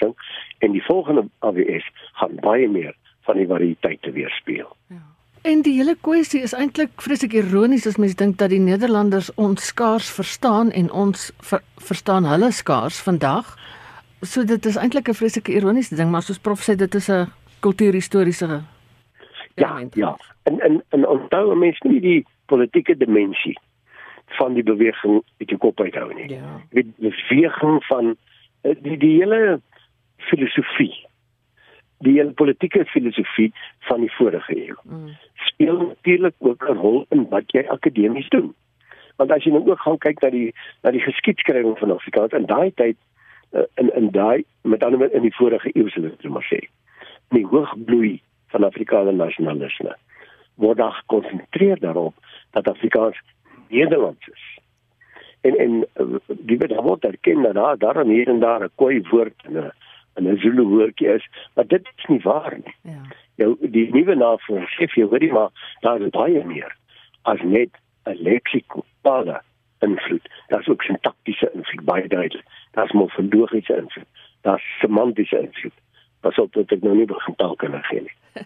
en 0.59 0.73
die 0.73 0.85
volgende 0.85 1.29
AWS 1.39 1.91
gaan 2.13 2.35
baie 2.41 2.69
meer 2.69 2.95
van 3.27 3.37
die 3.37 3.47
variëteite 3.47 4.13
weerspieël. 4.13 4.77
Ja. 4.89 5.03
En 5.47 5.63
die 5.63 5.77
hele 5.79 5.95
kwessie 6.03 6.41
is 6.43 6.55
eintlik 6.59 7.03
vreeslik 7.05 7.37
ironies 7.39 7.87
as 7.87 7.99
mens 8.03 8.17
dink 8.19 8.39
dat 8.41 8.51
die 8.51 8.63
Nederlanders 8.63 9.29
ons 9.39 9.69
skaars 9.71 10.09
verstaan 10.11 10.73
en 10.75 10.91
ons 10.91 11.29
ver, 11.51 11.63
verstaan 11.79 12.27
hulle 12.27 12.51
skaars 12.51 12.99
vandag. 13.07 13.53
So 14.27 14.43
dit 14.43 14.67
is 14.67 14.77
eintlik 14.77 15.09
'n 15.09 15.15
vreeslike 15.15 15.53
ironiese 15.53 15.95
ding, 15.95 16.11
maar 16.11 16.23
soos 16.23 16.43
prof 16.43 16.67
sê 16.67 16.75
dit 16.75 16.95
is 16.95 17.09
'n 17.09 17.31
kultuurhistoriese 17.61 18.63
Ja, 19.57 19.81
ja. 19.93 20.17
En 20.43 20.61
en 20.61 20.83
en 20.89 21.07
onthou 21.09 21.57
mense 21.57 21.89
nie 21.89 22.01
die 22.01 22.27
politieke 22.47 22.97
dimensie 22.97 23.57
van 24.39 24.55
die 24.55 24.63
beweging 24.63 25.23
uit 25.39 25.49
die 25.49 25.59
kop 25.59 25.81
uithou 25.81 26.13
nie. 26.15 26.29
Ja. 26.29 26.61
Die 26.71 26.87
beweging 26.99 27.85
van 27.85 28.17
eh, 28.61 28.77
die 28.83 28.99
die 29.01 29.15
hele 29.21 29.61
filosofie 30.29 30.95
die 32.05 32.13
hele 32.19 32.33
politieke 32.37 32.85
filosofie 32.85 33.53
van 33.89 34.01
die 34.05 34.13
vorige 34.13 34.57
eeu. 34.57 34.75
Mm. 34.85 35.17
Speel 35.49 35.77
natuurlik 35.87 36.35
ook 36.39 36.69
'n 36.69 36.77
rol 36.77 37.07
in 37.09 37.29
wat 37.29 37.53
jy 37.53 37.65
akademies 37.69 38.29
doen. 38.29 38.55
Want 39.17 39.31
as 39.31 39.45
jy 39.45 39.51
nou 39.51 39.71
ook 39.71 39.81
gaan 39.81 39.99
kyk 39.99 40.21
na 40.21 40.31
die 40.31 40.55
na 40.83 40.91
die 40.91 41.01
geskiedskrywing 41.01 41.79
van 41.79 41.91
Afrikaans 41.91 42.33
in 42.33 42.47
daai 42.47 42.73
tyd 42.75 42.97
uh, 43.53 43.63
in 43.75 43.95
in 43.95 44.11
daai 44.11 44.45
met 44.63 44.85
ander 44.85 44.99
woorde 44.99 45.15
in 45.15 45.23
die 45.23 45.35
vorige 45.35 45.71
eeu 45.73 45.89
sou 45.89 46.07
ek 46.07 46.29
maar 46.29 46.47
sê, 46.53 46.61
die 47.29 47.47
hoogbloei 47.47 48.21
van 48.47 48.65
Afrikaanse 48.65 49.13
nasionalisme 49.13 49.97
word 50.57 50.77
daar 50.77 50.93
gekonsentreer 50.93 51.79
daarop 51.81 52.15
dat 52.51 52.69
Afrikaans 52.69 53.21
Nederlands 53.69 54.29
is. 54.33 54.59
En 55.41 55.57
en 55.57 55.87
uh, 55.95 56.17
die 56.27 56.59
word 56.59 56.75
word 56.75 57.05
erken 57.05 57.43
dat 57.43 57.55
daar 57.55 57.79
daar 57.79 58.05
hier 58.05 58.29
en 58.29 58.41
daar 58.41 58.63
'n 58.63 58.71
koi 58.75 59.03
woord 59.11 59.43
en 59.45 59.73
'n 60.15 60.29
'n 60.29 60.39
Zulu 60.39 60.63
woordjie 60.63 61.09
is, 61.09 61.29
maar 61.55 61.67
dit 61.67 61.93
is 61.97 62.05
nie 62.05 62.21
waar 62.21 62.59
nie. 62.65 62.75
Ja. 62.83 63.03
Nou 63.37 63.57
die 63.61 63.93
nuwe 63.93 64.15
navorsing 64.15 64.69
sê 64.69 64.95
jy 64.95 65.05
hoorie 65.05 65.33
maar 65.33 65.51
daar 65.81 66.01
is 66.01 66.11
baie 66.11 66.45
meer 66.45 66.77
as 67.23 67.41
net 67.43 67.71
'n 68.05 68.17
leksikale 68.23 69.43
invloed. 69.79 70.29
Daar's 70.47 70.69
ook 70.69 70.83
sintaktiese 70.83 71.51
invloed 71.53 71.85
baie 71.85 72.09
duidelik. 72.09 72.47
Daar's 72.71 72.93
morfologiese 72.93 73.77
invloed. 73.77 74.09
Daar's 74.41 74.65
semantiese 74.81 75.41
invloed. 75.41 75.79
Pas 76.21 76.39
op 76.39 76.53
dat 76.53 76.71
ek 76.71 76.83
nou 76.83 76.97
nie 76.97 77.07
begin 77.07 77.35
taal 77.35 77.57
kan 77.57 77.83
gee 77.83 78.01
nie. 78.01 78.17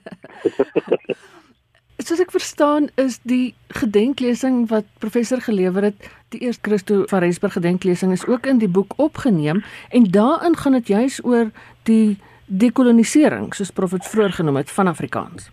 Soos 2.01 2.21
ek 2.23 2.33
verstaan 2.33 2.89
is 2.97 3.19
die 3.29 3.53
gedenklesing 3.77 4.63
wat 4.71 4.87
professor 5.03 5.41
gelewer 5.45 5.91
het, 5.91 6.09
die 6.33 6.41
eerste 6.47 6.65
Christo 6.69 7.03
van 7.11 7.21
Rensburg 7.21 7.53
gedenklesing 7.53 8.13
is 8.13 8.27
ook 8.27 8.47
in 8.47 8.59
die 8.59 8.71
boek 8.71 8.97
opgeneem 8.97 9.61
en 9.91 10.09
daarin 10.11 10.57
gaan 10.57 10.79
dit 10.79 10.89
juis 10.89 11.21
oor 11.25 11.51
die 11.85 12.17
dekolonisering 12.47 13.53
soos 13.55 13.71
profet 13.71 14.07
vroeër 14.09 14.33
genoem 14.41 14.57
het 14.63 14.71
van 14.71 14.89
Afrikaans. 14.89 15.51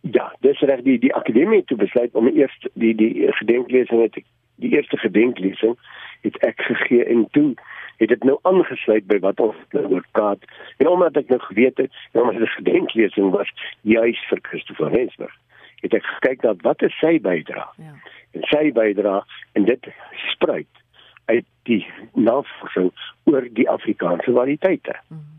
Ja, 0.00 0.28
dis 0.40 0.60
reg 0.60 0.82
die 0.82 0.98
die 0.98 1.14
akademie 1.14 1.64
het 1.64 1.76
besluit 1.78 2.14
om 2.14 2.28
eers 2.28 2.54
die 2.74 2.94
die 2.94 3.32
gedenklesing 3.40 4.02
het 4.02 4.20
die 4.62 4.74
eerste 4.76 4.96
gedenklesing 4.96 5.76
het 6.22 6.36
ek 6.46 6.60
gegee 6.68 7.04
en 7.04 7.26
toe 7.30 7.54
het 7.96 8.08
dit 8.08 8.24
nou 8.24 8.38
aangesluit 8.42 9.06
by 9.06 9.18
wat 9.18 9.40
ons 9.40 9.56
nou 9.76 9.84
oor 9.92 10.06
praat. 10.12 10.44
En 10.76 10.88
omdat 10.88 11.16
ek 11.16 11.28
nou 11.28 11.40
geweet 11.40 11.76
het, 11.76 11.90
nou 12.12 12.24
maar 12.24 12.38
die 12.38 12.46
gedenklesing 12.56 13.30
was 13.30 13.52
juis 13.80 14.20
vir 14.30 14.38
Christo 14.42 14.74
van 14.74 14.94
Rensburg 14.94 15.38
het 15.82 15.96
ek 15.98 16.06
gekyk 16.06 16.44
na 16.46 16.54
wat 16.62 16.82
is 16.86 16.94
sy 17.02 17.16
bydrae. 17.22 17.66
Ja. 17.82 17.94
En 18.38 18.46
sy 18.50 18.70
bydrae 18.74 19.22
en 19.58 19.66
dit 19.66 19.88
spruit 20.30 20.82
uit 21.30 21.46
die 21.68 21.82
navorsing 22.14 22.90
oor 23.30 23.46
die 23.58 23.68
Afrikaanse 23.70 24.32
variëteite. 24.32 24.96
Mm 25.08 25.18
-hmm. 25.18 25.32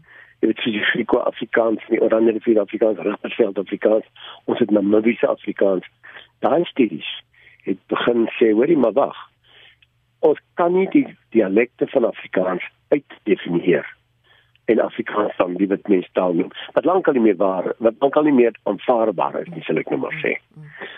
Dit 0.44 0.58
is 0.58 0.64
die 0.64 0.84
Grieko-Afrikaans, 0.84 1.84
die 1.88 2.02
Oranje-Rivier 2.02 2.60
Afrikaans, 2.60 2.98
Rappersveld 3.00 3.58
Afrikaans, 3.58 4.06
ons 4.44 4.60
het 4.60 4.72
Namibiese 4.72 5.28
Afrikaans. 5.28 5.88
Daai 6.40 6.66
studies 6.66 7.24
het 7.64 7.80
begin 7.88 8.28
sê, 8.28 8.52
hoorie 8.52 8.78
maar 8.78 8.92
wag. 8.92 9.32
Ons 10.24 10.40
kan 10.60 10.72
nie 10.72 10.88
die 10.94 11.08
dialekte 11.36 11.88
van 11.92 12.06
Afrikaans 12.08 12.64
uitdefinieer 12.94 13.88
en 14.72 14.80
Afrikaans 14.80 15.36
dan 15.38 15.58
die 15.60 15.68
wat 15.68 15.90
mense 15.92 16.10
taal 16.16 16.38
noem. 16.40 16.52
Wat 16.78 16.86
lankal 16.88 17.18
nie 17.18 17.26
meer 17.26 17.36
waar, 17.42 17.74
wat 17.84 17.98
lankal 18.00 18.24
nie 18.24 18.36
meer 18.38 18.56
aanvaarbaar 18.70 19.42
is 19.42 19.50
nie, 19.52 19.64
sal 19.68 19.82
ek 19.82 19.92
nou 19.92 20.00
maar 20.06 20.16
sê. 20.22 20.38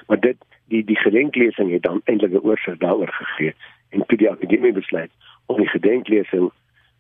Maar 0.10 0.22
dit 0.22 0.38
die 0.74 0.84
die 0.86 1.00
gedenklesing 1.02 1.72
het 1.74 1.82
dan 1.88 2.04
eintlik 2.06 2.38
'n 2.38 2.46
oorsig 2.46 2.78
daaroor 2.78 3.14
gegee 3.18 3.56
en 3.90 4.06
toe 4.06 4.18
die 4.18 4.30
akademie 4.30 4.74
besluit 4.74 5.12
om 5.46 5.58
die 5.58 5.70
gedenklesing 5.74 6.52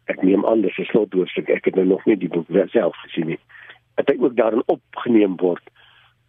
ek 0.05 0.21
neem 0.21 0.45
aan 0.45 0.61
dis 0.61 0.77
'n 0.77 0.89
slotwoordstuk. 0.89 1.49
Ek 1.49 1.65
het 1.65 1.75
nou 1.75 1.85
nog 1.85 2.05
nie 2.05 2.17
die 2.17 2.29
boek 2.29 2.47
self 2.69 2.95
gesien 3.05 3.27
nie. 3.27 3.39
Dit 3.95 4.07
het 4.07 4.19
ook 4.19 4.35
daarin 4.35 4.63
opgeneem 4.65 5.35
word. 5.37 5.63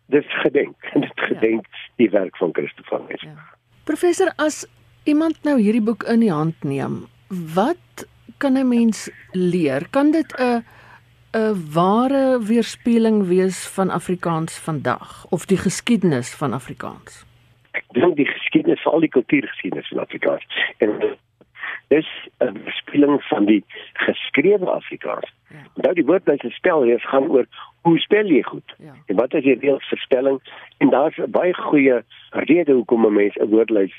Dis 0.07 0.29
gedenk 0.29 0.77
en 0.93 1.01
dit 1.09 1.21
gedenk 1.21 1.67
die 1.97 2.11
werk 2.11 2.37
van 2.37 2.53
Christoffel 2.53 3.07
Mes. 3.09 3.21
Ja. 3.21 3.57
Professor 3.85 4.33
as 4.37 4.67
iemand 5.07 5.43
nou 5.47 5.57
hierdie 5.61 5.85
boek 5.85 6.03
in 6.11 6.21
die 6.21 6.33
hand 6.33 6.65
neem, 6.67 7.07
wat 7.55 8.07
kan 8.39 8.59
'n 8.59 8.69
mens 8.69 9.11
leer? 9.33 9.87
Kan 9.91 10.11
dit 10.11 10.33
'n 10.39 10.65
'n 11.33 11.73
ware 11.73 12.39
weerspieëling 12.43 13.27
wees 13.29 13.67
van 13.67 13.91
Afrikaans 13.91 14.59
vandag 14.59 15.27
of 15.31 15.47
die 15.47 15.57
geskiedenis 15.59 16.35
van 16.35 16.53
Afrikaans? 16.53 17.25
Ek 17.71 17.85
dink 17.93 18.17
die 18.17 18.27
geskiedenis, 18.27 18.81
veral 18.81 19.01
die 19.01 19.09
kultuurgeskiedenis 19.09 19.89
van 19.89 19.99
Afrikaans. 19.99 20.45
En 20.79 21.17
dis 21.89 22.09
'n 22.39 22.53
weerspieëling 22.65 23.23
van 23.23 23.45
die 23.45 23.65
geskrewe 23.93 24.71
Afrikaans. 24.71 25.33
Ja. 25.49 25.63
Nou 25.75 25.95
die 25.95 26.05
woordlyse 26.05 26.51
spel 26.51 26.83
hier 26.83 27.01
gaan 27.01 27.29
oor 27.29 27.47
hoe 27.81 27.99
spel 27.99 28.27
jy 28.27 28.43
goed? 28.43 28.75
Ja. 28.79 28.95
En 29.07 29.17
wat 29.17 29.35
is 29.35 29.43
die 29.43 29.59
reëls 29.59 29.89
vir 29.89 29.99
spelling? 29.99 30.41
En 30.79 30.91
daar's 30.91 31.19
baie 31.29 31.55
goeie 31.55 32.03
rede 32.31 32.73
hoekom 32.73 33.07
'n 33.07 33.13
mens 33.13 33.35
'n 33.37 33.49
woordlys 33.49 33.95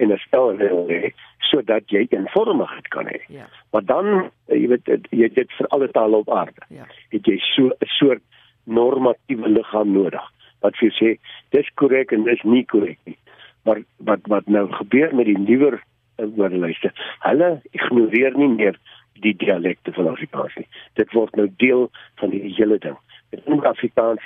en 0.00 0.12
'n 0.12 0.18
spel 0.18 0.56
wil 0.56 0.88
hê 0.88 1.12
sodat 1.50 1.84
jy 1.92 2.06
eenvormigheid 2.08 2.88
kan 2.88 3.06
hê. 3.06 3.20
Ja. 3.28 3.46
Maar 3.72 3.84
dan 3.84 4.30
jy 4.46 4.66
weet 4.72 4.86
jy 5.10 5.28
dit 5.34 5.52
vir 5.58 5.66
alle 5.68 5.88
tale 5.90 6.16
op 6.16 6.30
aarde. 6.30 6.62
Ja. 6.68 6.86
Het 7.10 7.26
jy 7.26 7.38
so 7.38 7.66
'n 7.68 7.90
soort 7.98 8.22
normatiewe 8.64 9.48
liggaam 9.48 9.92
nodig 9.92 10.26
wat 10.60 10.76
vir 10.76 10.92
sê 11.00 11.18
dis 11.50 11.68
korrek 11.74 12.12
en 12.12 12.24
dis 12.24 12.42
nie 12.42 12.64
korrek 12.64 12.98
nie. 13.04 13.18
Maar 13.64 13.82
wat 13.96 14.20
wat 14.26 14.46
nou 14.46 14.66
gebeur 14.72 15.14
met 15.14 15.26
die 15.26 15.38
nuwer 15.38 15.82
woordelyste? 16.16 16.92
Hulle 17.18 17.60
ignoreer 17.70 18.36
nie 18.36 18.48
meer 18.48 18.78
die 19.20 19.36
dialekte 19.36 19.92
van 19.92 20.08
Afrikaans 20.08 20.54
nie. 20.56 20.68
Dit 20.94 21.12
word 21.12 21.36
nou 21.36 21.48
deel 21.56 21.90
van 22.14 22.30
die 22.30 22.54
hele 22.56 22.78
ding. 22.78 22.96
In 23.30 23.64
Afrikaans 23.64 24.22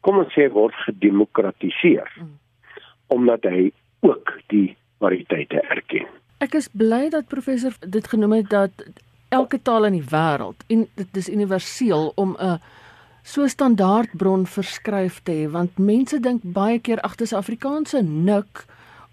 kom 0.00 0.18
ons 0.18 0.32
sê 0.32 0.48
word 0.50 0.74
gedemokratiseer. 0.86 2.12
Mm. 2.16 2.38
Omdat 3.08 3.42
hy 3.42 3.70
ook 4.00 4.38
die 4.46 4.76
variëteite 5.02 5.60
erken. 5.60 6.06
Ek 6.38 6.54
is 6.54 6.68
bly 6.70 7.08
dat 7.10 7.28
professor 7.28 7.74
dit 7.80 8.06
genoem 8.08 8.38
het 8.38 8.50
dat 8.50 8.84
elke 9.34 9.58
taal 9.62 9.88
in 9.88 9.98
die 9.98 10.08
wêreld 10.10 10.62
en 10.72 10.86
dit 10.94 11.16
is 11.16 11.28
universeel 11.28 12.12
om 12.16 12.36
'n 12.38 12.60
so 13.22 13.46
standaard 13.46 14.16
bron 14.16 14.46
verskryf 14.46 15.20
te 15.22 15.32
hê 15.32 15.50
want 15.50 15.78
mense 15.78 16.20
dink 16.20 16.40
baie 16.42 16.78
keer 16.78 17.00
agter 17.00 17.26
se 17.26 17.36
Afrikaanse 17.36 18.02
nik 18.02 18.64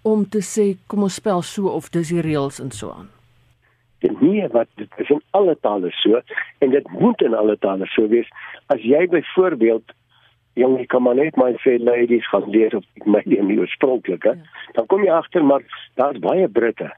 om 0.02 0.24
te 0.28 0.38
sê 0.38 0.76
kom 0.86 1.02
ons 1.02 1.14
spel 1.14 1.42
so 1.42 1.68
of 1.68 1.90
dis 1.90 2.08
die 2.08 2.22
reëls 2.22 2.60
en 2.60 2.70
so 2.70 2.90
aan. 2.90 3.10
Nee, 4.20 4.48
wat 4.48 4.68
dit 4.74 4.88
is 4.96 5.10
in 5.10 5.20
alle 5.30 5.56
tale 5.60 5.90
so 5.90 6.20
en 6.58 6.70
dit 6.70 6.90
moet 6.90 7.22
in 7.22 7.34
alle 7.34 7.56
tale 7.56 7.86
so 7.86 8.08
wees. 8.08 8.28
As 8.66 8.80
jy 8.80 9.06
byvoorbeeld 9.10 9.92
jong 10.56 10.78
ek 10.80 10.88
kan 10.92 11.02
maar 11.02 11.18
net 11.18 11.36
my 11.36 11.52
sê 11.64 11.78
ladies 11.78 12.26
gaan 12.32 12.50
leer 12.50 12.76
of 12.76 12.84
my 13.04 13.22
die 13.24 13.40
nuwe 13.42 13.66
oorspronklike 13.66 14.36
ja. 14.36 14.62
dan 14.78 14.86
kom 14.86 15.04
jy 15.04 15.12
agter 15.12 15.44
maar 15.44 15.64
daar's 16.00 16.22
baie 16.24 16.48
Britte 16.48 16.90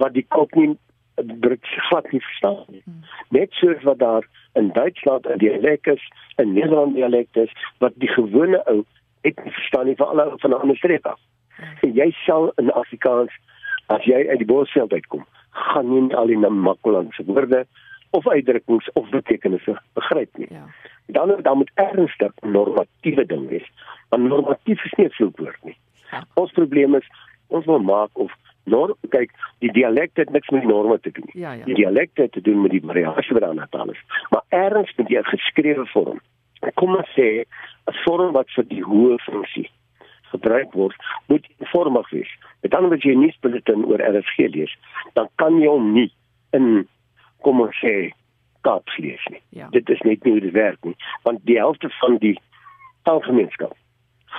wat 0.00 0.16
die 0.16 0.26
kop 0.28 0.54
nie 0.56 0.72
Brits 1.20 1.68
glad 1.88 2.12
nie 2.12 2.20
verstaan 2.20 2.64
nie. 2.68 2.82
Hmm. 2.84 3.02
Net 3.28 3.52
soos 3.52 3.82
wat 3.82 3.98
daar 3.98 4.26
in 4.52 4.70
Duitsland 4.72 5.26
'n 5.28 5.38
dialek 5.38 5.86
is, 5.86 6.02
'n 6.36 6.52
Nederland 6.52 6.94
dialek 6.94 7.28
is 7.36 7.52
wat 7.78 7.92
die 7.96 8.08
gewone 8.08 8.62
ou 8.66 8.84
net 9.22 9.44
nie 9.44 9.52
verstaan 9.52 9.86
nie 9.86 9.96
vir 9.96 10.06
alle 10.06 10.32
van 10.38 10.50
'n 10.50 10.60
ander 10.60 10.76
streek 10.76 11.06
af. 11.06 11.20
Hmm. 11.56 11.66
En 11.80 11.92
jy 11.92 12.10
sal 12.24 12.52
in 12.56 12.72
Afrikaans 12.72 13.32
as 13.86 14.04
jy 14.04 14.28
uit 14.28 14.38
die 14.38 14.46
bosveld 14.46 14.92
uitkom, 14.92 15.26
gaan 15.50 15.88
nie 15.90 16.14
al 16.14 16.26
die 16.26 16.36
makkelandse 16.36 17.24
woorde 17.24 17.66
of 18.10 18.28
uitdrukkings 18.28 18.92
of 18.92 19.08
betekenisse 19.08 19.80
begryp 19.94 20.36
nie. 20.36 20.48
Ja 20.50 20.66
dan 21.12 21.42
dan 21.42 21.56
moet 21.56 21.70
ernstig 21.74 22.32
normatiewe 22.40 23.26
ding 23.26 23.48
wees. 23.48 23.70
Want 24.08 24.22
normatief 24.22 24.84
is 24.84 24.92
nie 24.92 25.06
'n 25.06 25.10
vloekwoord 25.10 25.62
nie. 25.62 25.76
Ja. 26.10 26.24
Ons 26.34 26.52
probleem 26.52 26.94
is 26.94 27.06
ons 27.46 27.64
wil 27.64 27.78
maak 27.78 28.10
of 28.12 28.32
norm 28.64 28.94
kyk 29.08 29.30
die 29.58 29.72
dialek 29.72 30.10
het 30.14 30.30
niks 30.30 30.48
met 30.48 30.64
norme 30.64 31.00
te 31.00 31.10
doen. 31.10 31.28
Ja, 31.32 31.52
ja. 31.52 31.64
Die 31.64 31.74
dialek 31.74 32.10
het 32.14 32.32
te 32.32 32.40
doen 32.40 32.60
met 32.60 32.70
die 32.70 32.82
variasie 32.84 33.32
wat 33.32 33.42
daar 33.42 33.68
taal 33.68 33.90
is. 33.90 34.02
Maar 34.30 34.42
erns 34.48 34.92
met 34.96 35.06
die 35.06 35.22
geskrewe 35.22 35.86
vorm. 35.86 36.20
Kom 36.74 36.96
ons 36.96 37.10
sê 37.18 37.44
'n 37.86 37.94
vorm 38.04 38.32
wat 38.32 38.50
vir 38.50 38.64
die 38.68 38.82
hoë 38.82 39.18
funksie 39.18 39.70
gebruik 40.30 40.72
word, 40.72 40.96
moet 41.26 41.46
vormig 41.58 42.10
wees. 42.10 42.38
Met 42.60 42.74
ander 42.74 42.88
woorde, 42.88 43.08
jy 43.08 43.14
nie 43.14 43.32
spesifiek 43.32 43.88
oor 43.88 43.98
RSG 43.98 44.38
lees, 44.38 44.78
dan 45.12 45.28
kan 45.34 45.60
jy 45.60 45.66
hom 45.66 45.92
nie 45.92 46.12
in 46.50 46.88
kom 47.40 47.60
ons 47.60 47.76
sê 47.84 48.12
Kaaps 48.60 48.96
lees 48.98 49.22
nie. 49.30 49.40
Ja. 49.56 49.68
Dit 49.72 49.88
is 49.88 50.00
net 50.04 50.24
nie 50.24 50.32
hoe 50.32 50.40
dit 50.40 50.52
werk 50.52 50.84
nie, 50.84 50.96
want 51.22 51.40
die 51.48 51.56
helfte 51.56 51.88
van 52.00 52.18
die 52.20 52.36
taalgemeenskap 53.08 53.76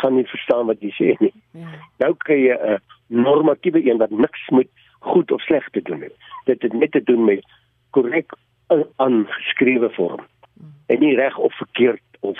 gaan 0.01 0.15
nie 0.15 0.27
verstaan 0.29 0.69
wat 0.69 0.81
jy 0.85 0.91
sê 0.95 1.15
nie. 1.19 1.33
Ja. 1.57 1.71
Nou 2.03 2.13
kry 2.23 2.37
jy 2.45 2.55
'n 2.55 2.79
normatiewe 3.07 3.81
een 3.85 3.97
wat 3.97 4.09
niks 4.09 4.49
met 4.49 4.69
goed 4.99 5.31
of 5.31 5.41
sleg 5.41 5.69
te 5.69 5.81
doen 5.81 6.01
het. 6.01 6.15
Dit 6.45 6.61
het 6.61 6.73
net 6.73 6.91
te 6.91 7.03
doen 7.03 7.25
met 7.25 7.45
korrek 7.89 8.33
aangeskrewe 8.95 9.89
vorm. 9.89 10.25
En 10.87 10.99
nie 10.99 11.15
reg 11.15 11.37
of 11.37 11.53
verkeerd 11.57 12.01
of 12.19 12.37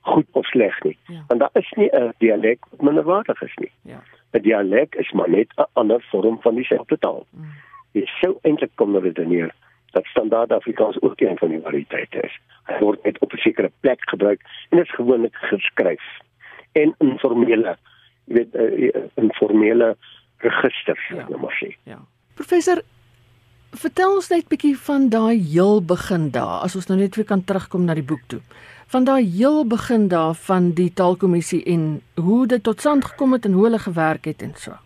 goed 0.00 0.26
of 0.32 0.46
sleg 0.46 0.82
nie. 0.82 0.98
Ja. 1.06 1.24
Want 1.26 1.40
daar 1.40 1.50
is 1.52 1.72
nie 1.76 1.90
'n 1.92 2.12
dialek 2.18 2.58
wat 2.70 2.82
minderwaardig 2.82 3.42
is 3.42 3.56
nie. 3.56 3.72
Ja. 3.82 4.02
'n 4.32 4.42
Dialek 4.42 4.94
is 4.94 5.10
maar 5.12 5.30
net 5.30 5.48
'n 5.56 5.66
ander 5.72 6.02
vorm 6.10 6.40
van 6.40 6.54
dieselfde 6.54 6.98
taal. 6.98 7.26
Mm. 7.30 7.44
Jy 7.92 8.06
sou 8.20 8.38
eintlik 8.42 8.70
kom 8.74 8.96
redeneer 8.96 9.54
dat 9.92 10.04
standaard 10.04 10.52
Afrikaans 10.52 11.00
ook 11.00 11.20
een 11.20 11.38
van 11.38 11.48
die 11.48 11.60
variëteite 11.62 12.20
is. 12.20 12.34
Hy 12.70 12.78
word 12.80 13.04
net 13.04 13.18
op 13.18 13.32
'n 13.32 13.44
sekere 13.44 13.70
plek 13.80 14.00
gebruik 14.10 14.40
en 14.70 14.78
dit 14.78 14.86
is 14.86 14.94
gewoonlik 14.94 15.34
geskryf 15.34 16.04
en 16.72 16.94
informele 16.98 17.76
jy 18.24 18.34
weet 18.34 18.54
uh, 18.54 19.02
informele 19.14 19.96
register, 20.42 20.98
ja. 21.08 21.26
nou 21.28 21.40
maar 21.40 21.56
sê. 21.58 21.74
Ja. 21.88 22.00
Professor 22.38 22.82
Vertel 23.72 24.12
ons 24.12 24.26
net 24.28 24.50
bietjie 24.52 24.74
van 24.76 25.06
daai 25.08 25.38
heel 25.40 25.78
begin 25.80 26.26
daar, 26.34 26.60
as 26.60 26.74
ons 26.76 26.90
nou 26.90 26.98
net 26.98 27.14
weer 27.16 27.24
kan 27.24 27.40
terugkom 27.40 27.86
na 27.88 27.94
die 27.96 28.04
boek 28.04 28.20
toe. 28.28 28.42
Van 28.92 29.06
daai 29.08 29.24
heel 29.24 29.64
begin 29.64 30.10
daar 30.12 30.34
van 30.36 30.74
die 30.76 30.90
taalkommissie 30.92 31.62
en 31.72 32.02
hoe 32.20 32.42
dit 32.46 32.60
tot 32.62 32.84
stand 32.84 33.06
gekom 33.08 33.32
het 33.32 33.48
en 33.48 33.56
hoe 33.56 33.64
hulle 33.64 33.80
gewerk 33.80 34.28
het 34.28 34.44
en 34.44 34.52
so. 34.60 34.76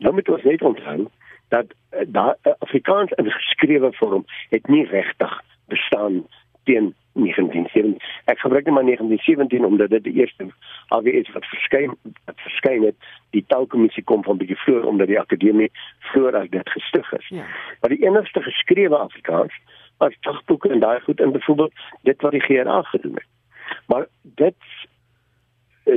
Nou 0.00 0.14
moet 0.16 0.28
ons 0.32 0.46
net 0.48 0.64
onthou 0.64 1.04
dat 1.48 1.66
uh, 1.66 2.00
daai 2.06 2.34
uh, 2.42 2.52
Afrikaans 2.58 3.10
in 3.10 3.30
geskrewe 3.30 3.92
vorm 3.92 4.24
het 4.48 4.66
nie 4.66 4.86
regtig 4.86 5.42
bestaan 5.66 6.26
teen 6.64 6.94
1917. 7.12 7.96
Ek 8.24 8.38
gebruik 8.38 8.64
net 8.64 8.74
maar 8.74 8.84
1917 8.84 9.64
omdat 9.64 9.90
dit 9.90 10.04
die 10.04 10.12
eerste 10.12 10.46
AWS 10.88 11.32
wat 11.32 11.46
verskyn 11.46 11.96
wat 12.24 12.40
verskyn 12.44 12.84
het. 12.84 12.96
Die 13.30 13.44
taalkommissie 13.46 14.04
kom 14.04 14.22
van 14.24 14.36
bietjie 14.36 14.58
vroeër 14.64 14.86
omdat 14.86 15.10
die 15.10 15.20
akademie 15.20 15.70
vroeër 16.12 16.36
as 16.42 16.50
dit 16.50 16.70
gestig 16.70 17.12
is. 17.12 17.28
Ja. 17.28 17.46
Maar 17.80 17.90
die 17.90 18.04
enigste 18.04 18.42
geskrewe 18.42 18.98
Afrikaans 18.98 19.54
was 19.98 20.14
dagboeke 20.20 20.68
en 20.68 20.80
daai 20.80 21.00
goed 21.00 21.20
in 21.20 21.32
byvoorbeeld 21.32 21.72
dit 22.02 22.22
wat 22.22 22.36
die 22.36 22.44
GRA 22.46 22.82
gedoen 22.82 23.14
het. 23.14 23.26
Maar 23.86 24.06
dit 24.22 24.56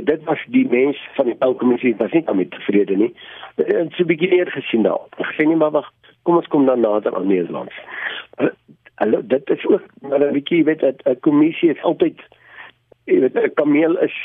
dit 0.00 0.24
was 0.24 0.44
die 0.48 0.68
mens 0.68 1.08
van 1.14 1.24
die 1.24 1.38
taalkommissie 1.38 1.94
was 1.96 2.12
nie 2.12 2.24
daarmee 2.24 2.48
tevrede 2.48 2.96
nie. 2.96 3.14
En 3.56 3.90
so 3.90 4.04
begin 4.04 4.30
hier 4.30 4.50
gesien 4.50 4.82
daar. 4.82 5.00
Ek 5.16 5.34
sê 5.36 5.46
nie 5.46 5.56
maar 5.56 5.74
wag, 5.74 5.88
kom 6.22 6.36
ons 6.36 6.48
kom 6.48 6.66
dan 6.66 6.80
nader 6.80 7.14
aan 7.16 7.26
Nederlands. 7.26 7.74
Hallo, 8.94 9.20
dit 9.26 9.50
is 9.50 9.66
ook 9.66 9.84
maar 10.00 10.20
'n 10.20 10.32
bietjie 10.32 10.64
weet 10.64 10.80
dat 10.80 11.02
'n 11.04 11.20
kommissie 11.20 11.70
is 11.70 11.82
altyd 11.82 12.20
jy 13.04 13.20
weet 13.20 13.34
'n 13.34 13.54
kameel 13.54 13.98
is 13.98 14.16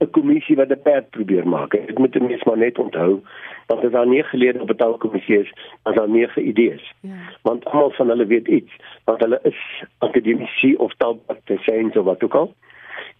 'n 0.00 0.10
kommissie 0.10 0.56
wat 0.56 0.70
'n 0.70 0.82
perd 0.82 1.10
probeer 1.10 1.48
maak. 1.48 1.70
Dit 1.70 1.98
moet 1.98 2.20
mense 2.20 2.48
maar 2.48 2.58
net 2.58 2.78
onthou 2.78 3.22
want 3.68 3.84
as 3.84 3.92
daar 3.92 4.06
nie 4.06 4.22
gelede 4.22 4.60
op 4.60 4.70
'n 4.70 4.76
taalkommissie 4.76 5.38
is, 5.38 5.52
as 5.82 5.94
daar 5.94 6.08
nie 6.08 6.28
idees. 6.34 6.92
Ja. 7.00 7.10
Want 7.42 7.64
almal 7.64 7.90
van 7.90 8.08
hulle 8.08 8.26
weet 8.26 8.48
iets, 8.48 8.72
want 9.04 9.20
hulle 9.20 9.38
is 9.42 9.84
akademici 9.98 10.74
of 10.76 10.94
taalpraktisyns 10.96 11.96
of 11.96 12.04
wat 12.04 12.22
ook 12.24 12.34
al. 12.34 12.54